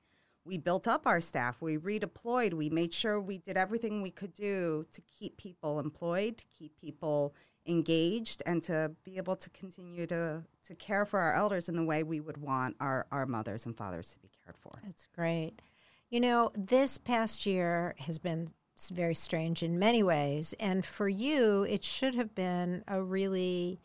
we 0.49 0.57
built 0.57 0.89
up 0.89 1.07
our 1.07 1.21
staff, 1.21 1.61
we 1.61 1.77
redeployed, 1.77 2.55
we 2.55 2.71
made 2.71 2.95
sure 2.95 3.21
we 3.21 3.37
did 3.37 3.59
everything 3.59 4.01
we 4.01 4.11
could 4.11 4.33
do 4.33 4.87
to 4.93 5.03
keep 5.03 5.37
people 5.37 5.79
employed, 5.79 6.39
to 6.39 6.47
keep 6.47 6.75
people 6.81 7.35
engaged, 7.67 8.43
and 8.47 8.63
to 8.63 8.93
be 9.05 9.19
able 9.19 9.37
to 9.37 9.51
continue 9.51 10.07
to, 10.07 10.43
to 10.67 10.75
care 10.75 11.05
for 11.05 11.21
our 11.21 11.35
elders 11.35 11.69
in 11.69 11.77
the 11.77 11.85
way 11.85 12.03
we 12.03 12.19
would 12.19 12.39
want 12.39 12.75
our, 12.81 13.07
our 13.13 13.27
mothers 13.27 13.67
and 13.67 13.77
fathers 13.77 14.15
to 14.15 14.19
be 14.21 14.31
cared 14.43 14.57
for. 14.57 14.81
That's 14.83 15.07
great. 15.15 15.61
You 16.09 16.21
know, 16.21 16.51
this 16.55 16.97
past 16.97 17.45
year 17.45 17.95
has 17.99 18.19
been 18.19 18.53
s- 18.79 18.91
very 18.91 19.15
strange 19.15 19.63
in 19.63 19.79
many 19.79 20.03
ways. 20.03 20.55
And 20.61 20.85
for 20.85 21.09
you, 21.09 21.65
it 21.65 21.85
should 21.85 22.15
have 22.15 22.35
been 22.35 22.85
a 22.87 23.03
really 23.03 23.81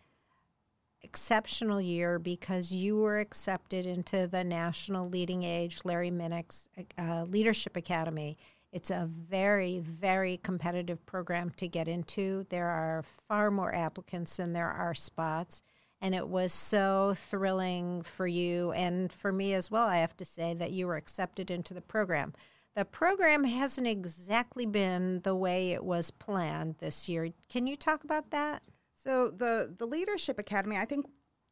exceptional 1.01 1.81
year 1.81 2.17
because 2.19 2.71
you 2.71 2.95
were 2.97 3.19
accepted 3.19 3.85
into 3.85 4.27
the 4.27 4.43
National 4.43 5.09
Leading 5.09 5.43
Age 5.43 5.79
Larry 5.83 6.11
Minnix 6.11 6.67
uh, 6.97 7.23
Leadership 7.23 7.75
Academy. 7.75 8.37
It's 8.71 8.89
a 8.89 9.07
very, 9.07 9.79
very 9.79 10.37
competitive 10.37 11.05
program 11.05 11.51
to 11.57 11.67
get 11.67 11.87
into. 11.87 12.45
There 12.49 12.69
are 12.69 13.03
far 13.03 13.51
more 13.51 13.73
applicants 13.75 14.37
than 14.37 14.53
there 14.53 14.71
are 14.71 14.95
spots. 14.95 15.61
And 16.01 16.15
it 16.15 16.27
was 16.27 16.51
so 16.51 17.13
thrilling 17.15 18.01
for 18.01 18.27
you 18.27 18.71
and 18.73 19.11
for 19.11 19.31
me 19.31 19.53
as 19.53 19.71
well, 19.71 19.87
I 19.87 19.97
have 19.97 20.17
to 20.17 20.25
say, 20.25 20.53
that 20.55 20.71
you 20.71 20.87
were 20.87 20.97
accepted 20.97 21.51
into 21.51 21.73
the 21.73 21.81
program. 21.81 22.33
The 22.75 22.85
program 22.85 23.43
hasn't 23.43 23.87
exactly 23.87 24.65
been 24.65 25.21
the 25.21 25.35
way 25.35 25.71
it 25.71 25.83
was 25.83 26.09
planned 26.09 26.75
this 26.79 27.07
year. 27.07 27.29
Can 27.47 27.67
you 27.67 27.75
talk 27.75 28.03
about 28.03 28.31
that? 28.31 28.63
So 28.95 29.29
the 29.29 29.73
the 29.77 29.85
Leadership 29.85 30.39
Academy, 30.39 30.77
I 30.77 30.85
think 30.85 31.05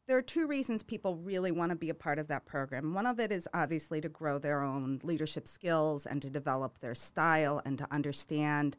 there 0.07 0.17
are 0.17 0.21
two 0.21 0.47
reasons 0.47 0.83
people 0.83 1.15
really 1.15 1.51
want 1.51 1.69
to 1.69 1.75
be 1.75 1.89
a 1.89 1.93
part 1.93 2.17
of 2.17 2.27
that 2.27 2.45
program. 2.45 2.93
One 2.93 3.05
of 3.05 3.19
it 3.19 3.31
is 3.31 3.47
obviously 3.53 4.01
to 4.01 4.09
grow 4.09 4.39
their 4.39 4.61
own 4.61 4.99
leadership 5.03 5.47
skills 5.47 6.05
and 6.05 6.21
to 6.21 6.29
develop 6.29 6.79
their 6.79 6.95
style 6.95 7.61
and 7.65 7.77
to 7.77 7.87
understand 7.91 8.75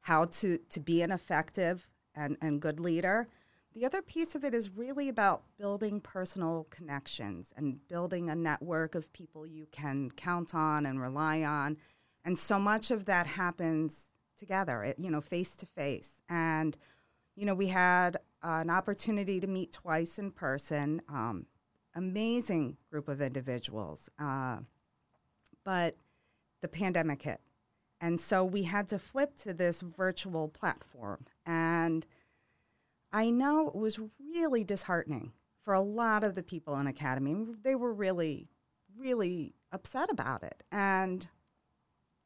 how 0.00 0.24
to, 0.26 0.58
to 0.70 0.80
be 0.80 1.02
an 1.02 1.10
effective 1.10 1.86
and, 2.14 2.36
and 2.40 2.60
good 2.60 2.80
leader. 2.80 3.28
The 3.74 3.84
other 3.84 4.02
piece 4.02 4.34
of 4.34 4.44
it 4.44 4.54
is 4.54 4.70
really 4.70 5.08
about 5.08 5.42
building 5.58 6.00
personal 6.00 6.66
connections 6.70 7.52
and 7.56 7.86
building 7.88 8.30
a 8.30 8.34
network 8.36 8.94
of 8.94 9.12
people 9.12 9.46
you 9.46 9.66
can 9.72 10.10
count 10.12 10.54
on 10.54 10.86
and 10.86 11.00
rely 11.00 11.42
on. 11.42 11.76
And 12.24 12.38
so 12.38 12.58
much 12.58 12.90
of 12.90 13.06
that 13.06 13.26
happens 13.26 14.06
together, 14.38 14.94
you 14.96 15.10
know, 15.10 15.20
face 15.20 15.56
to 15.56 15.66
face. 15.66 16.22
And 16.28 16.76
you 17.36 17.46
know, 17.46 17.54
we 17.54 17.68
had 17.68 18.16
uh, 18.42 18.60
an 18.62 18.70
opportunity 18.70 19.40
to 19.40 19.46
meet 19.46 19.72
twice 19.72 20.18
in 20.18 20.30
person. 20.30 21.02
Um, 21.08 21.46
amazing 21.94 22.76
group 22.90 23.08
of 23.08 23.20
individuals, 23.20 24.08
uh, 24.18 24.58
but 25.64 25.96
the 26.60 26.68
pandemic 26.68 27.22
hit, 27.22 27.40
and 28.00 28.20
so 28.20 28.44
we 28.44 28.64
had 28.64 28.88
to 28.88 28.98
flip 28.98 29.36
to 29.36 29.52
this 29.52 29.80
virtual 29.80 30.48
platform. 30.48 31.26
And 31.46 32.06
I 33.14 33.30
know 33.30 33.68
it 33.68 33.76
was 33.76 34.00
really 34.18 34.64
disheartening 34.64 35.32
for 35.62 35.72
a 35.72 35.80
lot 35.80 36.24
of 36.24 36.34
the 36.34 36.42
people 36.42 36.76
in 36.78 36.88
Academy. 36.88 37.46
They 37.62 37.76
were 37.76 37.94
really, 37.94 38.48
really 38.98 39.54
upset 39.70 40.10
about 40.10 40.42
it, 40.42 40.64
and 40.72 41.26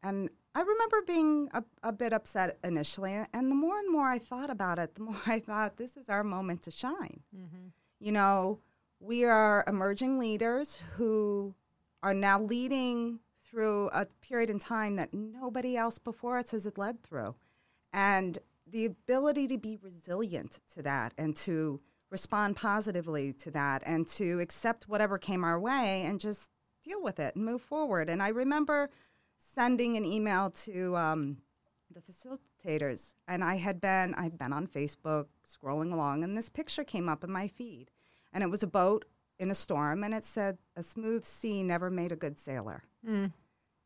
and 0.02 0.30
I 0.54 0.62
remember 0.62 1.02
being 1.07 1.50
a, 1.52 1.62
a, 1.83 1.92
bit 1.92 2.12
upset 2.12 2.59
initially, 2.64 3.12
and 3.33 3.50
the 3.50 3.54
more 3.54 3.78
and 3.78 3.92
more 3.92 4.09
I 4.09 4.18
thought 4.18 4.49
about 4.49 4.78
it, 4.78 4.95
the 4.95 5.02
more 5.02 5.21
I 5.26 5.40
thought 5.40 5.76
this 5.76 5.97
is 5.97 6.09
our 6.09 6.25
moment 6.25 6.62
to 6.62 6.71
shine. 6.71 7.21
Mm-hmm. 7.37 7.68
You 8.00 8.12
know, 8.12 8.61
we 8.99 9.25
are 9.25 9.64
emerging 9.66 10.18
leaders 10.18 10.78
who 10.95 11.54
are 12.02 12.14
now 12.14 12.40
leading 12.40 13.21
through 13.42 13.88
a 13.92 14.07
period 14.23 14.50
in 14.50 14.59
time 14.59 14.97
that 14.97 15.12
nobody 15.12 15.76
else 15.76 15.99
before 15.99 16.38
us 16.38 16.52
has 16.52 16.66
led 16.76 17.02
through. 17.02 17.35
And 17.92 18.38
the 18.70 18.87
ability 18.87 19.46
to 19.48 19.58
be 19.58 19.78
resilient 19.82 20.60
to 20.75 20.82
that 20.82 21.14
and 21.16 21.34
to 21.37 21.80
respond 22.10 22.56
positively 22.56 23.32
to 23.34 23.50
that 23.50 23.82
and 23.84 24.06
to 24.06 24.40
accept 24.40 24.88
whatever 24.88 25.18
came 25.18 25.44
our 25.44 25.60
way 25.60 26.02
and 26.02 26.20
just 26.20 26.50
deal 26.82 27.02
with 27.02 27.18
it 27.18 27.37
and 27.37 27.44
move 27.44 27.62
forward. 27.62 28.08
And 28.08 28.22
I 28.22 28.28
remember 28.28 28.90
sending 29.37 29.96
an 29.96 30.04
email 30.04 30.50
to 30.50 30.96
um, 30.96 31.38
the 31.92 32.00
facilitators, 32.00 33.14
and 33.26 33.44
I 33.44 33.56
had 33.56 33.80
been 33.80 34.14
I'd 34.14 34.38
been 34.38 34.52
on 34.52 34.66
Facebook 34.66 35.26
scrolling 35.46 35.92
along, 35.92 36.25
and 36.25 36.37
this 36.37 36.48
picture 36.48 36.84
came 36.84 37.08
up 37.08 37.25
in 37.25 37.30
my 37.30 37.48
feed, 37.48 37.90
and 38.32 38.42
it 38.42 38.50
was 38.50 38.62
a 38.62 38.68
boat 38.68 39.04
in 39.38 39.50
a 39.50 39.54
storm, 39.54 40.02
and 40.04 40.14
it 40.14 40.25
said, 40.25 40.58
"A 40.76 40.82
smooth 40.82 41.25
sea 41.25 41.62
never 41.62 41.90
made 41.90 42.12
a 42.12 42.16
good 42.16 42.38
sailor." 42.38 42.84
Mm. 43.06 43.32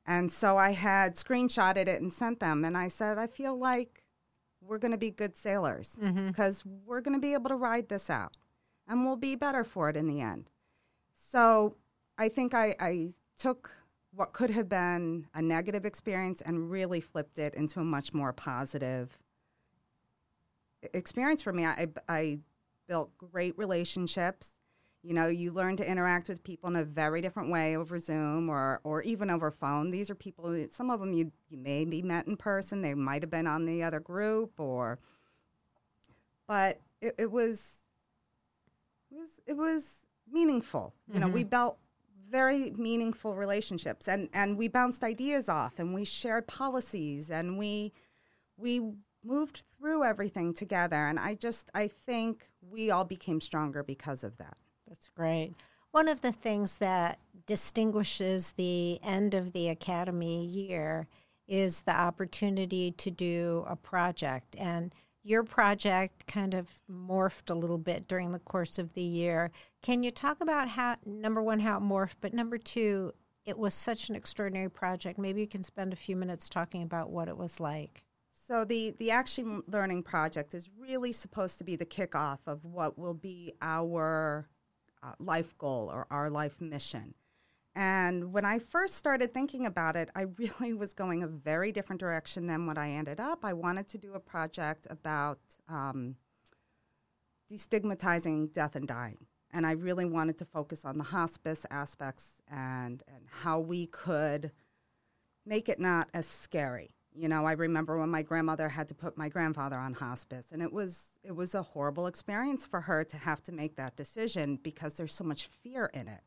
And 0.05 0.33
so 0.33 0.57
I 0.57 0.73
had 0.73 1.15
screenshotted 1.15 1.87
it 1.87 2.01
and 2.01 2.12
sent 2.12 2.41
them, 2.41 2.65
and 2.65 2.77
I 2.77 2.89
said, 2.89 3.19
"I 3.19 3.27
feel 3.27 3.57
like 3.57 4.02
we're 4.66 4.78
going 4.78 4.92
to 4.92 4.99
be 4.99 5.11
good 5.11 5.37
sailors 5.37 5.99
because 5.99 6.62
mm-hmm. 6.62 6.87
we're 6.87 7.00
going 7.00 7.14
to 7.14 7.21
be 7.21 7.35
able 7.35 7.49
to 7.49 7.57
ride 7.57 7.88
this 7.88 8.09
out, 8.09 8.37
and 8.87 9.04
we'll 9.04 9.16
be 9.16 9.35
better 9.35 9.64
for 9.64 9.88
it 9.88 9.97
in 9.97 10.07
the 10.07 10.21
end." 10.21 10.50
So 11.14 11.76
I 12.19 12.28
think 12.28 12.54
I, 12.54 12.75
I 12.78 13.14
took 13.37 13.71
what 14.14 14.33
could 14.33 14.50
have 14.50 14.69
been 14.69 15.26
a 15.35 15.40
negative 15.42 15.85
experience 15.85 16.42
and 16.42 16.71
really 16.71 17.00
flipped 17.00 17.38
it 17.38 17.54
into 17.54 17.81
a 17.81 17.85
much 17.85 18.12
more 18.12 18.33
positive 18.33 19.19
experience 20.92 21.42
for 21.42 21.52
me. 21.52 21.64
I, 21.64 21.88
I 22.09 22.38
built 22.87 23.16
great 23.16 23.57
relationships. 23.57 24.61
You 25.03 25.15
know, 25.15 25.27
you 25.27 25.51
learn 25.53 25.77
to 25.79 25.89
interact 25.89 26.29
with 26.29 26.45
people 26.45 26.71
in 26.71 26.77
a 26.77 26.85
very 26.85 27.21
different 27.21 27.51
way 27.51 27.77
over 27.77 27.99
Zoom 27.99 28.49
or, 28.49 28.81
or 28.85 29.03
even 29.03 29.31
over 29.31 29.51
phone. 29.51 29.91
These 29.91 30.11
are 30.11 30.15
people, 30.15 30.67
some 30.71 30.91
of 30.91 31.01
them 31.01 31.13
you, 31.13 31.33
you 31.49 31.59
may 31.59 31.85
be 31.85 32.03
met 32.03 32.29
in 32.29 32.37
person. 32.37 32.83
They 32.83 32.95
might 32.95 33.23
have 33.23 33.31
been 33.31 33.49
on 33.49 33.67
the 33.67 33.83
other 33.83 33.99
group 33.99 34.61
or, 34.61 35.01
but 36.47 36.81
it, 37.01 37.17
it 37.19 37.33
was, 37.33 37.89
it 39.11 39.17
was, 39.17 39.41
it 39.47 39.57
was 39.57 40.07
meaningful. 40.31 40.95
You 41.13 41.19
know, 41.19 41.29
we 41.29 41.41
mm-hmm. 41.41 41.51
built 41.51 41.79
very 42.33 42.73
meaningful 42.77 43.35
relationships 43.35 44.09
and, 44.09 44.29
and 44.33 44.57
we 44.57 44.67
bounced 44.67 45.05
ideas 45.05 45.49
off 45.49 45.79
and 45.79 45.93
we 45.93 46.05
shared 46.05 46.47
policies 46.47 47.31
and 47.31 47.59
we 47.59 47.93
we 48.57 48.81
moved 49.23 49.63
through 49.79 50.03
everything 50.03 50.55
together 50.55 51.07
and 51.07 51.21
I 51.21 51.35
just 51.35 51.71
I 51.75 51.89
think 51.89 52.49
we 52.63 52.91
all 52.91 53.05
became 53.05 53.41
stronger 53.41 53.83
because 53.83 54.25
of 54.25 54.39
that. 54.39 54.57
That's 54.93 55.09
great. 55.09 55.55
One 55.91 56.07
of 56.07 56.21
the 56.21 56.33
things 56.33 56.77
that 56.77 57.19
distinguishes 57.47 58.53
the 58.53 59.01
end 59.03 59.33
of 59.33 59.53
the 59.53 59.71
academy 59.71 60.45
year 60.45 61.07
is 61.49 61.81
the 61.83 61.99
opportunity 61.99 62.91
to 62.91 63.11
do 63.11 63.65
a 63.67 63.75
project 63.75 64.55
and 64.59 64.95
your 65.25 65.45
project 65.45 66.27
kind 66.27 66.53
of 66.53 66.83
morphed 66.91 67.49
a 67.49 67.55
little 67.55 67.79
bit 67.79 68.07
during 68.07 68.33
the 68.33 68.39
course 68.39 68.79
of 68.79 68.93
the 68.93 69.01
year. 69.01 69.51
Can 69.83 70.03
you 70.03 70.11
talk 70.11 70.43
about 70.43 70.69
how, 70.69 70.97
number 71.07 71.43
one, 71.43 71.61
how 71.61 71.79
it 71.79 71.83
morphed, 71.83 72.17
but 72.21 72.35
number 72.35 72.59
two, 72.59 73.13
it 73.47 73.57
was 73.57 73.73
such 73.73 74.11
an 74.11 74.15
extraordinary 74.15 74.69
project. 74.69 75.19
Maybe 75.19 75.41
you 75.41 75.47
can 75.47 75.63
spend 75.63 75.95
a 75.95 75.97
few 75.97 76.17
minutes 76.17 76.51
talking 76.51 76.83
about 76.83 77.09
what 77.09 77.29
it 77.29 77.39
was 77.39 77.61
like. 77.61 78.03
So 78.33 78.67
the 78.67 78.95
the 78.99 79.11
Action 79.11 79.63
Learning 79.67 80.03
Project 80.03 80.53
is 80.53 80.69
really 80.79 81.13
supposed 81.13 81.57
to 81.59 81.65
be 81.65 81.77
the 81.77 81.87
kickoff 81.87 82.41
of 82.47 82.65
what 82.65 82.99
will 82.99 83.15
be 83.15 83.55
our 83.63 84.49
uh, 85.03 85.13
life 85.19 85.57
goal 85.59 85.91
or 85.93 86.07
our 86.11 86.31
life 86.31 86.61
mission. 86.61 87.15
And 87.75 88.33
when 88.33 88.45
I 88.45 88.59
first 88.59 88.97
started 88.97 89.33
thinking 89.33 89.65
about 89.65 89.97
it, 89.97 90.11
I 90.15 90.23
really 90.39 90.73
was 90.75 90.95
going 90.95 91.23
a 91.23 91.27
very 91.27 91.73
different 91.73 92.01
direction 92.01 92.47
than 92.47 92.67
what 92.67 92.79
I 92.79 92.91
ended 92.91 93.21
up. 93.21 93.45
I 93.45 93.53
wanted 93.53 93.89
to 93.89 93.99
do 93.99 94.15
a 94.15 94.21
project 94.21 94.87
about 94.91 95.41
um, 95.69 96.17
destigmatizing 97.51 98.53
death 98.53 98.77
and 98.77 98.87
dying. 98.89 99.27
and 99.53 99.67
I 99.67 99.73
really 99.73 100.07
wanted 100.07 100.39
to 100.39 100.45
focus 100.47 100.85
on 100.85 100.97
the 100.97 101.05
hospice 101.05 101.67
aspects 101.71 102.41
and 102.49 103.03
and 103.07 103.27
how 103.43 103.61
we 103.61 103.87
could 103.87 104.51
make 105.45 105.69
it 105.69 105.79
not 105.79 106.09
as 106.15 106.27
scary. 106.27 106.95
You 107.14 107.28
know, 107.28 107.45
I 107.45 107.52
remember 107.52 107.99
when 107.99 108.09
my 108.09 108.23
grandmother 108.23 108.69
had 108.69 108.88
to 108.88 108.95
put 108.95 109.19
my 109.19 109.28
grandfather 109.28 109.76
on 109.76 109.95
hospice, 109.95 110.47
and 110.50 110.62
it 110.62 110.73
was 110.73 111.19
it 111.23 111.37
was 111.37 111.54
a 111.54 111.62
horrible 111.62 112.07
experience 112.07 112.64
for 112.66 112.83
her 112.83 113.04
to 113.04 113.16
have 113.16 113.42
to 113.45 113.52
make 113.52 113.76
that 113.76 113.97
decision 113.97 114.59
because 114.62 114.97
there's 114.97 115.14
so 115.14 115.25
much 115.25 115.47
fear 115.47 115.90
in 115.92 116.09
it. 116.09 116.23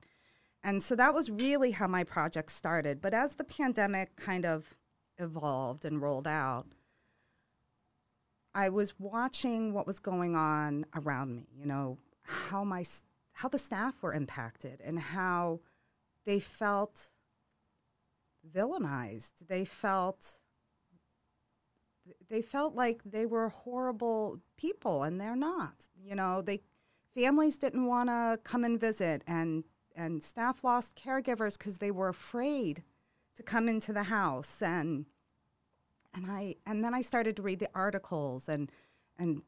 And 0.63 0.81
so 0.81 0.95
that 0.95 1.13
was 1.13 1.29
really 1.29 1.71
how 1.71 1.87
my 1.87 2.03
project 2.03 2.51
started. 2.51 3.01
But 3.01 3.13
as 3.13 3.35
the 3.35 3.43
pandemic 3.43 4.15
kind 4.15 4.45
of 4.45 4.77
evolved 5.17 5.85
and 5.85 6.01
rolled 6.01 6.27
out, 6.27 6.65
I 8.53 8.69
was 8.69 8.99
watching 8.99 9.73
what 9.73 9.85
was 9.85 9.99
going 9.99 10.35
on 10.35 10.85
around 10.95 11.35
me. 11.35 11.47
You 11.57 11.65
know, 11.65 11.97
how 12.23 12.63
my 12.63 12.83
how 13.33 13.49
the 13.49 13.57
staff 13.57 14.01
were 14.01 14.13
impacted 14.13 14.81
and 14.83 14.99
how 14.99 15.59
they 16.25 16.39
felt 16.39 17.09
villainized. 18.53 19.47
They 19.47 19.65
felt 19.65 20.39
they 22.29 22.41
felt 22.41 22.75
like 22.75 23.01
they 23.03 23.25
were 23.25 23.49
horrible 23.49 24.39
people 24.57 25.03
and 25.03 25.19
they're 25.19 25.35
not. 25.35 25.89
You 26.03 26.15
know, 26.15 26.41
they 26.41 26.61
families 27.13 27.57
didn't 27.57 27.85
want 27.85 28.09
to 28.09 28.39
come 28.43 28.63
and 28.63 28.79
visit 28.79 29.23
and 29.27 29.63
and 29.95 30.23
staff 30.23 30.63
lost 30.63 30.99
caregivers 31.01 31.57
cuz 31.57 31.77
they 31.77 31.91
were 31.91 32.09
afraid 32.09 32.83
to 33.35 33.43
come 33.43 33.69
into 33.69 33.93
the 33.93 34.03
house 34.03 34.61
and 34.61 35.05
and 36.13 36.29
I 36.29 36.55
and 36.65 36.83
then 36.83 36.93
I 36.93 37.01
started 37.01 37.35
to 37.37 37.41
read 37.41 37.59
the 37.59 37.69
articles 37.73 38.49
and 38.49 38.71
and 39.17 39.41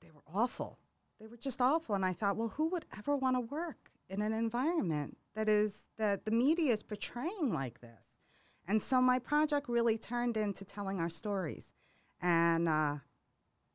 they 0.00 0.10
were 0.10 0.22
awful. 0.26 0.78
They 1.20 1.26
were 1.26 1.36
just 1.36 1.60
awful 1.60 1.94
and 1.94 2.04
I 2.04 2.12
thought, 2.12 2.36
well, 2.36 2.48
who 2.48 2.68
would 2.70 2.86
ever 2.96 3.16
want 3.16 3.36
to 3.36 3.40
work 3.40 3.92
in 4.08 4.22
an 4.22 4.32
environment 4.32 5.18
that 5.34 5.48
is 5.48 5.90
that 5.96 6.24
the 6.24 6.30
media 6.30 6.72
is 6.72 6.82
portraying 6.82 7.52
like 7.52 7.80
this? 7.80 8.20
And 8.66 8.82
so 8.82 9.00
my 9.00 9.18
project 9.18 9.68
really 9.68 9.98
turned 9.98 10.36
into 10.36 10.64
telling 10.64 11.00
our 11.00 11.08
stories 11.08 11.74
and 12.22 12.68
uh, 12.68 12.96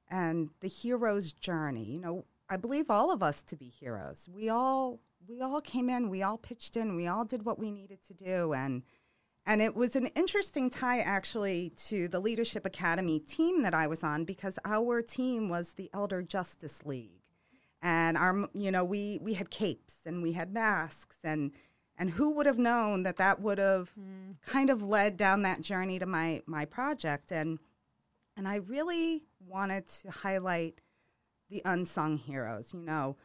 and 0.09 0.49
the 0.61 0.67
hero's 0.67 1.33
journey. 1.33 1.83
You 1.83 1.99
know, 1.99 2.25
I 2.49 2.57
believe 2.57 2.89
all 2.89 3.11
of 3.11 3.21
us 3.21 3.43
to 3.43 3.55
be 3.55 3.67
heroes. 3.67 4.29
We 4.33 4.49
all 4.49 5.01
we 5.27 5.41
all 5.41 5.61
came 5.61 5.89
in, 5.89 6.09
we 6.09 6.23
all 6.23 6.37
pitched 6.37 6.77
in, 6.77 6.95
we 6.95 7.07
all 7.07 7.25
did 7.25 7.43
what 7.43 7.59
we 7.59 7.69
needed 7.69 7.99
to 8.07 8.13
do, 8.13 8.53
and 8.53 8.83
and 9.45 9.61
it 9.61 9.75
was 9.75 9.95
an 9.95 10.07
interesting 10.07 10.69
tie 10.69 10.99
actually 10.99 11.71
to 11.85 12.07
the 12.07 12.19
Leadership 12.19 12.65
Academy 12.65 13.19
team 13.19 13.61
that 13.61 13.73
I 13.73 13.87
was 13.87 14.03
on 14.03 14.25
because 14.25 14.59
our 14.65 15.01
team 15.01 15.49
was 15.49 15.73
the 15.73 15.89
Elder 15.93 16.21
Justice 16.21 16.81
League, 16.85 17.23
and 17.81 18.17
our 18.17 18.47
you 18.53 18.71
know 18.71 18.85
we 18.85 19.19
we 19.21 19.33
had 19.33 19.49
capes 19.49 19.95
and 20.05 20.23
we 20.23 20.33
had 20.33 20.53
masks 20.53 21.17
and. 21.23 21.51
And 21.99 22.11
who 22.11 22.35
would 22.35 22.45
have 22.45 22.59
known 22.59 23.01
that 23.01 23.17
that 23.17 23.41
would 23.41 23.57
have 23.57 23.91
mm. 23.99 24.35
kind 24.45 24.69
of 24.69 24.83
led 24.83 25.17
down 25.17 25.41
that 25.41 25.61
journey 25.61 25.97
to 25.97 26.05
my 26.05 26.43
my 26.45 26.63
project? 26.63 27.31
And 27.31 27.57
and 28.37 28.47
I 28.47 28.55
really 28.55 29.23
wanted 29.45 29.87
to 29.87 30.11
highlight 30.11 30.79
the 31.49 31.61
unsung 31.65 32.17
heroes. 32.17 32.73
You 32.73 32.81
know, 32.81 33.17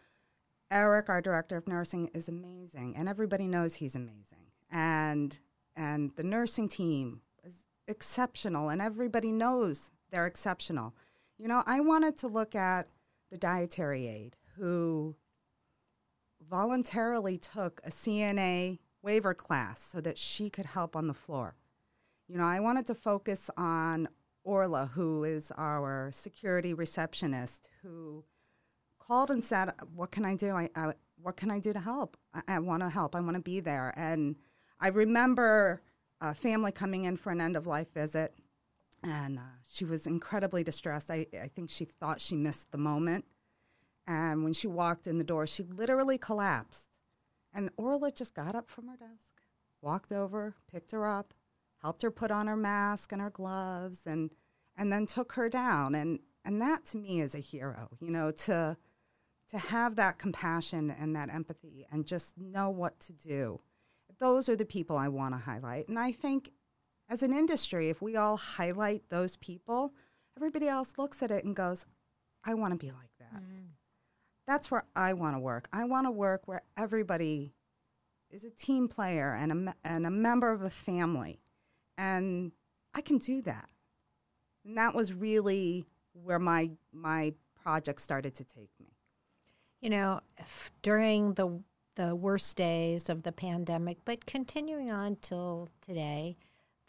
Eric, 0.70 1.10
our 1.10 1.20
director 1.20 1.56
of 1.58 1.68
nursing, 1.68 2.08
is 2.14 2.28
amazing, 2.28 2.96
and 2.96 3.08
everybody 3.08 3.46
knows 3.46 3.76
he's 3.76 3.94
amazing. 3.94 4.50
And 4.70 5.38
and 5.76 6.12
the 6.16 6.22
nursing 6.22 6.68
team 6.68 7.20
is 7.44 7.66
exceptional, 7.86 8.70
and 8.70 8.80
everybody 8.80 9.30
knows 9.30 9.92
they're 10.10 10.26
exceptional. 10.26 10.94
You 11.38 11.46
know, 11.46 11.62
I 11.66 11.80
wanted 11.80 12.16
to 12.18 12.28
look 12.28 12.54
at 12.54 12.88
the 13.30 13.36
dietary 13.36 14.08
aide 14.08 14.36
who 14.56 15.16
voluntarily 16.48 17.38
took 17.38 17.80
a 17.84 17.90
CNA 17.90 18.78
waiver 19.02 19.34
class 19.34 19.82
so 19.82 20.00
that 20.00 20.18
she 20.18 20.48
could 20.48 20.66
help 20.66 20.94
on 20.96 21.06
the 21.06 21.14
floor. 21.14 21.56
You 22.28 22.38
know, 22.38 22.44
I 22.44 22.60
wanted 22.60 22.86
to 22.86 22.94
focus 22.94 23.50
on 23.56 24.08
Orla, 24.44 24.90
who 24.94 25.24
is 25.24 25.52
our 25.56 26.10
security 26.12 26.74
receptionist, 26.74 27.68
who 27.82 28.24
called 28.98 29.30
and 29.30 29.44
said, 29.44 29.72
"What 29.94 30.10
can 30.10 30.24
I 30.24 30.36
do? 30.36 30.54
I, 30.54 30.68
I 30.74 30.92
what 31.20 31.36
can 31.36 31.50
I 31.50 31.58
do 31.60 31.72
to 31.72 31.80
help? 31.80 32.16
I, 32.34 32.42
I 32.48 32.58
want 32.58 32.82
to 32.82 32.88
help. 32.88 33.14
I 33.14 33.20
want 33.20 33.36
to 33.36 33.42
be 33.42 33.60
there." 33.60 33.92
And 33.96 34.36
I 34.80 34.88
remember 34.88 35.82
a 36.20 36.34
family 36.34 36.72
coming 36.72 37.04
in 37.04 37.16
for 37.16 37.30
an 37.30 37.40
end 37.40 37.56
of 37.56 37.66
life 37.66 37.92
visit, 37.92 38.34
and 39.02 39.38
uh, 39.38 39.58
she 39.70 39.84
was 39.84 40.06
incredibly 40.06 40.64
distressed. 40.64 41.10
I, 41.10 41.26
I 41.40 41.48
think 41.48 41.70
she 41.70 41.84
thought 41.84 42.20
she 42.20 42.36
missed 42.36 42.72
the 42.72 42.78
moment, 42.78 43.24
and 44.06 44.44
when 44.44 44.52
she 44.52 44.66
walked 44.66 45.06
in 45.06 45.18
the 45.18 45.24
door, 45.24 45.46
she 45.46 45.62
literally 45.62 46.18
collapsed. 46.18 46.98
And 47.54 47.70
Orla 47.76 48.10
just 48.10 48.34
got 48.34 48.54
up 48.54 48.68
from 48.70 48.88
her 48.88 48.96
desk, 48.96 49.32
walked 49.82 50.10
over, 50.10 50.54
picked 50.70 50.92
her 50.92 51.06
up, 51.06 51.34
helped 51.82 52.02
her 52.02 52.10
put 52.10 52.30
on 52.30 52.46
her 52.46 52.56
mask 52.56 53.12
and 53.12 53.20
her 53.20 53.30
gloves 53.30 54.00
and 54.06 54.30
and 54.76 54.92
then 54.92 55.06
took 55.06 55.32
her 55.32 55.48
down. 55.48 55.94
And 55.94 56.20
and 56.44 56.60
that 56.60 56.84
to 56.86 56.96
me 56.96 57.20
is 57.20 57.34
a 57.34 57.40
hero 57.40 57.88
you 58.00 58.10
know 58.10 58.30
to 58.30 58.76
to 59.50 59.58
have 59.58 59.96
that 59.96 60.18
compassion 60.18 60.90
and 60.90 61.14
that 61.14 61.28
empathy 61.28 61.86
and 61.92 62.06
just 62.06 62.38
know 62.38 62.70
what 62.70 62.98
to 63.00 63.12
do. 63.12 63.60
Those 64.18 64.48
are 64.48 64.56
the 64.56 64.64
people 64.64 64.96
i 64.96 65.08
want 65.08 65.34
to 65.34 65.38
highlight. 65.38 65.88
And 65.88 65.98
i 65.98 66.12
think 66.12 66.52
as 67.08 67.22
an 67.22 67.32
industry 67.32 67.90
if 67.90 68.00
we 68.00 68.16
all 68.16 68.36
highlight 68.36 69.02
those 69.10 69.36
people 69.36 69.92
everybody 70.36 70.68
else 70.68 70.94
looks 70.96 71.22
at 71.22 71.30
it 71.30 71.44
and 71.44 71.54
goes 71.54 71.84
i 72.44 72.54
want 72.54 72.72
to 72.72 72.78
be 72.78 72.90
like 72.92 73.10
that. 73.18 73.42
Mm. 73.42 73.72
that's 74.46 74.70
where 74.70 74.84
i 74.96 75.12
want 75.12 75.36
to 75.36 75.40
work. 75.40 75.68
I 75.72 75.84
want 75.84 76.06
to 76.06 76.10
work 76.10 76.46
where 76.46 76.62
everybody 76.76 77.54
is 78.30 78.44
a 78.44 78.50
team 78.50 78.88
player 78.88 79.34
and 79.34 79.68
a, 79.68 79.74
and 79.84 80.06
a 80.06 80.10
member 80.10 80.50
of 80.50 80.62
a 80.62 80.70
family 80.70 81.41
and 82.02 82.50
I 82.94 83.00
can 83.00 83.18
do 83.18 83.42
that. 83.42 83.68
And 84.64 84.76
that 84.76 84.94
was 84.94 85.12
really 85.12 85.86
where 86.12 86.38
my 86.38 86.70
my 86.92 87.34
project 87.62 88.00
started 88.00 88.34
to 88.36 88.44
take 88.44 88.70
me. 88.80 88.96
You 89.80 89.90
know, 89.90 90.20
during 90.82 91.34
the 91.34 91.62
the 91.94 92.14
worst 92.16 92.56
days 92.56 93.08
of 93.08 93.22
the 93.22 93.32
pandemic, 93.32 93.98
but 94.04 94.26
continuing 94.26 94.90
on 94.90 95.16
till 95.16 95.68
today, 95.80 96.36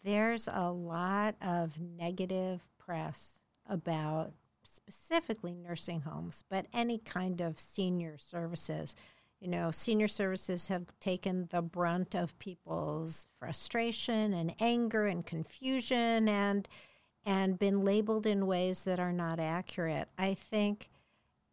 there's 0.02 0.48
a 0.50 0.70
lot 0.70 1.36
of 1.40 1.78
negative 1.78 2.66
press 2.78 3.40
about 3.68 4.32
specifically 4.64 5.54
nursing 5.54 6.00
homes, 6.00 6.42
but 6.48 6.66
any 6.72 6.98
kind 6.98 7.40
of 7.40 7.60
senior 7.60 8.18
services. 8.18 8.96
You 9.44 9.50
know, 9.50 9.70
senior 9.70 10.08
services 10.08 10.68
have 10.68 10.86
taken 11.00 11.48
the 11.50 11.60
brunt 11.60 12.14
of 12.14 12.38
people's 12.38 13.26
frustration 13.38 14.32
and 14.32 14.54
anger 14.58 15.06
and 15.06 15.24
confusion 15.24 16.30
and 16.30 16.66
and 17.26 17.58
been 17.58 17.84
labeled 17.84 18.24
in 18.24 18.46
ways 18.46 18.84
that 18.84 18.98
are 18.98 19.12
not 19.12 19.38
accurate. 19.38 20.08
I 20.16 20.32
think 20.32 20.88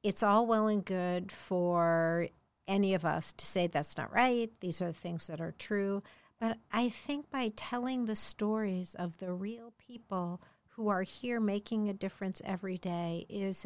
it's 0.03 0.23
all 0.23 0.47
well 0.47 0.69
and 0.69 0.85
good 0.85 1.33
for 1.33 2.29
any 2.65 2.93
of 2.93 3.03
us 3.03 3.33
to 3.33 3.45
say 3.45 3.67
that's 3.67 3.97
not 3.97 4.13
right, 4.13 4.49
these 4.61 4.81
are 4.81 4.87
the 4.87 4.93
things 4.93 5.27
that 5.27 5.41
are 5.41 5.53
true, 5.59 6.01
but 6.39 6.59
I 6.71 6.87
think 6.87 7.29
by 7.29 7.51
telling 7.57 8.05
the 8.05 8.15
stories 8.15 8.95
of 8.95 9.17
the 9.17 9.33
real 9.33 9.73
people 9.77 10.41
who 10.75 10.87
are 10.87 11.03
here 11.03 11.41
making 11.41 11.89
a 11.89 11.93
difference 11.93 12.41
every 12.45 12.77
day 12.77 13.25
is 13.27 13.65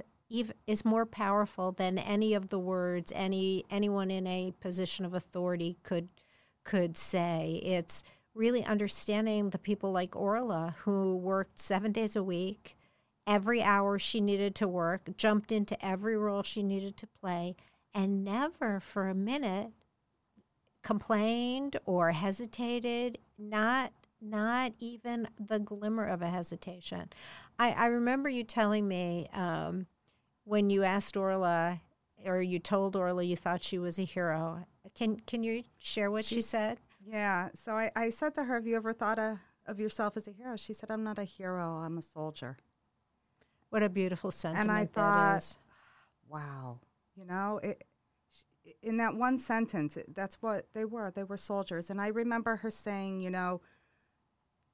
is 0.68 0.86
more 0.86 1.06
powerful 1.06 1.72
than 1.72 1.98
any 1.98 2.34
of 2.34 2.50
the 2.50 2.60
words 2.60 3.12
any 3.16 3.64
anyone 3.70 4.10
in 4.10 4.26
a 4.28 4.54
position 4.60 5.06
of 5.06 5.14
authority 5.14 5.78
could 5.84 6.10
could 6.64 6.98
say. 6.98 7.62
It's 7.64 8.04
really 8.34 8.66
understanding 8.66 9.50
the 9.50 9.58
people 9.58 9.92
like 9.92 10.16
Orla 10.16 10.76
who 10.80 11.16
worked 11.16 11.60
seven 11.60 11.92
days 11.92 12.16
a 12.16 12.24
week, 12.24 12.76
every 13.26 13.62
hour 13.62 13.98
she 13.98 14.20
needed 14.20 14.56
to 14.56 14.68
work, 14.68 15.16
jumped 15.16 15.52
into 15.52 15.84
every 15.86 16.18
role 16.18 16.44
she 16.44 16.64
needed 16.64 16.98
to 16.98 17.08
play, 17.08 17.56
and 17.94 18.24
never 18.24 18.80
for 18.80 19.08
a 19.08 19.16
minute 19.16 19.72
complained 20.84 21.78
or 21.86 22.12
hesitated, 22.12 23.18
not 23.38 23.92
not 24.22 24.74
even 24.80 25.28
the 25.40 25.60
glimmer 25.60 26.06
of 26.06 26.22
a 26.22 26.30
hesitation. 26.30 27.10
I, 27.60 27.72
I 27.72 27.86
remember 27.88 28.28
you 28.28 28.44
telling 28.44 28.88
me 28.88 29.30
um, 29.34 29.86
when 30.46 30.70
you 30.70 30.84
asked 30.84 31.18
Orla 31.18 31.82
or 32.26 32.42
you 32.42 32.60
told 32.60 32.96
Orla 32.96 33.24
you 33.24 33.36
thought 33.36 33.64
she 33.64 33.78
was 33.78 34.00
a 34.00 34.04
hero. 34.04 34.66
Can 34.96 35.18
can 35.20 35.44
you 35.44 35.64
share 35.78 36.10
what 36.10 36.24
She's, 36.24 36.38
she 36.38 36.42
said? 36.42 36.80
Yeah. 37.06 37.50
So 37.56 37.74
I, 37.74 37.92
I 37.96 38.10
said 38.10 38.34
to 38.36 38.46
her, 38.46 38.56
Have 38.56 38.68
you 38.68 38.76
ever 38.76 38.94
thought 38.94 39.20
of, 39.20 39.40
of 39.66 39.80
yourself 39.80 40.16
as 40.16 40.28
a 40.28 40.32
hero? 40.32 40.56
She 40.56 40.74
said, 40.74 40.90
I'm 40.90 41.04
not 41.04 41.20
a 41.20 41.24
hero, 41.24 41.82
I'm 41.84 41.98
a 41.98 42.02
soldier. 42.02 42.58
What 43.70 43.84
a 43.84 43.90
beautiful 43.90 44.32
sentiment. 44.32 44.70
And 44.70 44.78
I 44.78 44.86
thought, 44.86 45.58
wow, 46.30 46.80
you 47.16 47.26
know, 47.26 47.60
it, 47.62 47.84
in 48.82 48.98
that 48.98 49.16
one 49.16 49.38
sentence, 49.38 49.98
that's 50.14 50.38
what 50.42 50.68
they 50.74 50.86
were. 50.86 51.12
They 51.12 51.24
were 51.24 51.38
soldiers. 51.38 51.90
And 51.90 52.00
I 52.00 52.08
remember 52.08 52.58
her 52.58 52.70
saying, 52.70 53.22
you 53.22 53.30
know, 53.30 53.62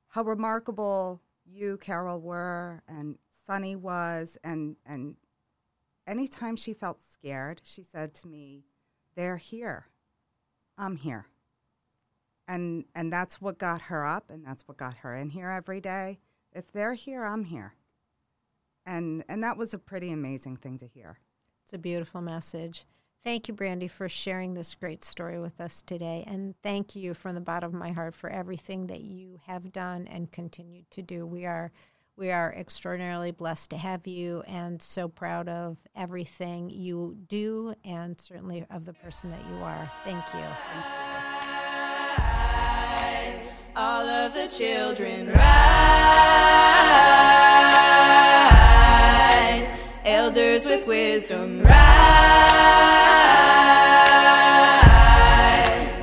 how 0.10 0.24
remarkable 0.24 1.22
you, 1.46 1.78
Carol, 1.78 2.20
were, 2.20 2.84
and 2.88 3.18
Sunny 3.46 3.76
was, 3.76 4.38
and, 4.44 4.76
and 4.86 5.16
anytime 6.12 6.58
she 6.58 6.74
felt 6.74 7.02
scared, 7.02 7.62
she 7.64 7.82
said 7.82 8.14
to 8.16 8.28
me, 8.28 8.66
they're 9.16 9.38
here. 9.38 9.88
I'm 10.78 10.98
here. 10.98 11.28
And 12.48 12.86
and 12.94 13.12
that's 13.12 13.40
what 13.40 13.58
got 13.58 13.84
her 13.84 14.06
up 14.06 14.30
and 14.30 14.46
that's 14.46 14.68
what 14.68 14.78
got 14.78 14.98
her 14.98 15.16
in 15.16 15.30
here 15.30 15.50
every 15.50 15.80
day. 15.80 16.20
If 16.52 16.72
they're 16.72 16.96
here, 16.96 17.24
I'm 17.24 17.46
here. 17.46 17.76
And 18.86 19.24
and 19.30 19.42
that 19.44 19.58
was 19.58 19.74
a 19.74 19.78
pretty 19.78 20.12
amazing 20.12 20.58
thing 20.58 20.78
to 20.80 20.88
hear. 20.88 21.20
It's 21.64 21.74
a 21.74 21.78
beautiful 21.78 22.20
message. 22.22 22.86
Thank 23.24 23.48
you, 23.48 23.54
Brandy, 23.54 23.88
for 23.88 24.10
sharing 24.10 24.56
this 24.56 24.74
great 24.74 25.06
story 25.06 25.40
with 25.40 25.62
us 25.62 25.84
today. 25.84 26.24
And 26.26 26.56
thank 26.64 26.96
you 26.96 27.14
from 27.14 27.36
the 27.36 27.42
bottom 27.42 27.72
of 27.74 27.80
my 27.80 27.92
heart 27.92 28.16
for 28.16 28.32
everything 28.32 28.88
that 28.88 29.02
you 29.02 29.40
have 29.46 29.72
done 29.72 30.08
and 30.08 30.32
continue 30.32 30.84
to 30.90 31.04
do. 31.04 31.26
We 31.28 31.46
are 31.46 31.72
we 32.18 32.32
are 32.32 32.54
extraordinarily 32.54 33.32
blessed 33.32 33.70
to 33.72 33.78
have 33.78 34.06
you 34.06 34.42
and 34.42 34.82
so 34.82 35.08
proud 35.08 35.48
of 35.48 35.78
everything 35.96 36.70
you 36.70 37.18
do 37.28 37.74
and 37.84 38.20
certainly 38.20 38.66
of 38.70 38.86
the 38.86 38.94
person 38.94 39.32
that 39.32 39.40
you 39.50 39.56
are. 39.58 39.92
Thank 40.04 40.24
you. 40.34 40.44
All 43.76 44.06
of 44.06 44.34
the 44.34 44.48
children 44.48 45.28
rise. 45.28 45.42
Elders 50.06 50.66
with 50.66 50.86
wisdom 50.86 51.62
rise. 51.62 51.72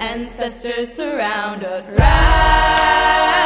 Ancestors 0.01 0.93
surround 0.93 1.65
us. 1.65 1.95
Rise. 1.97 3.38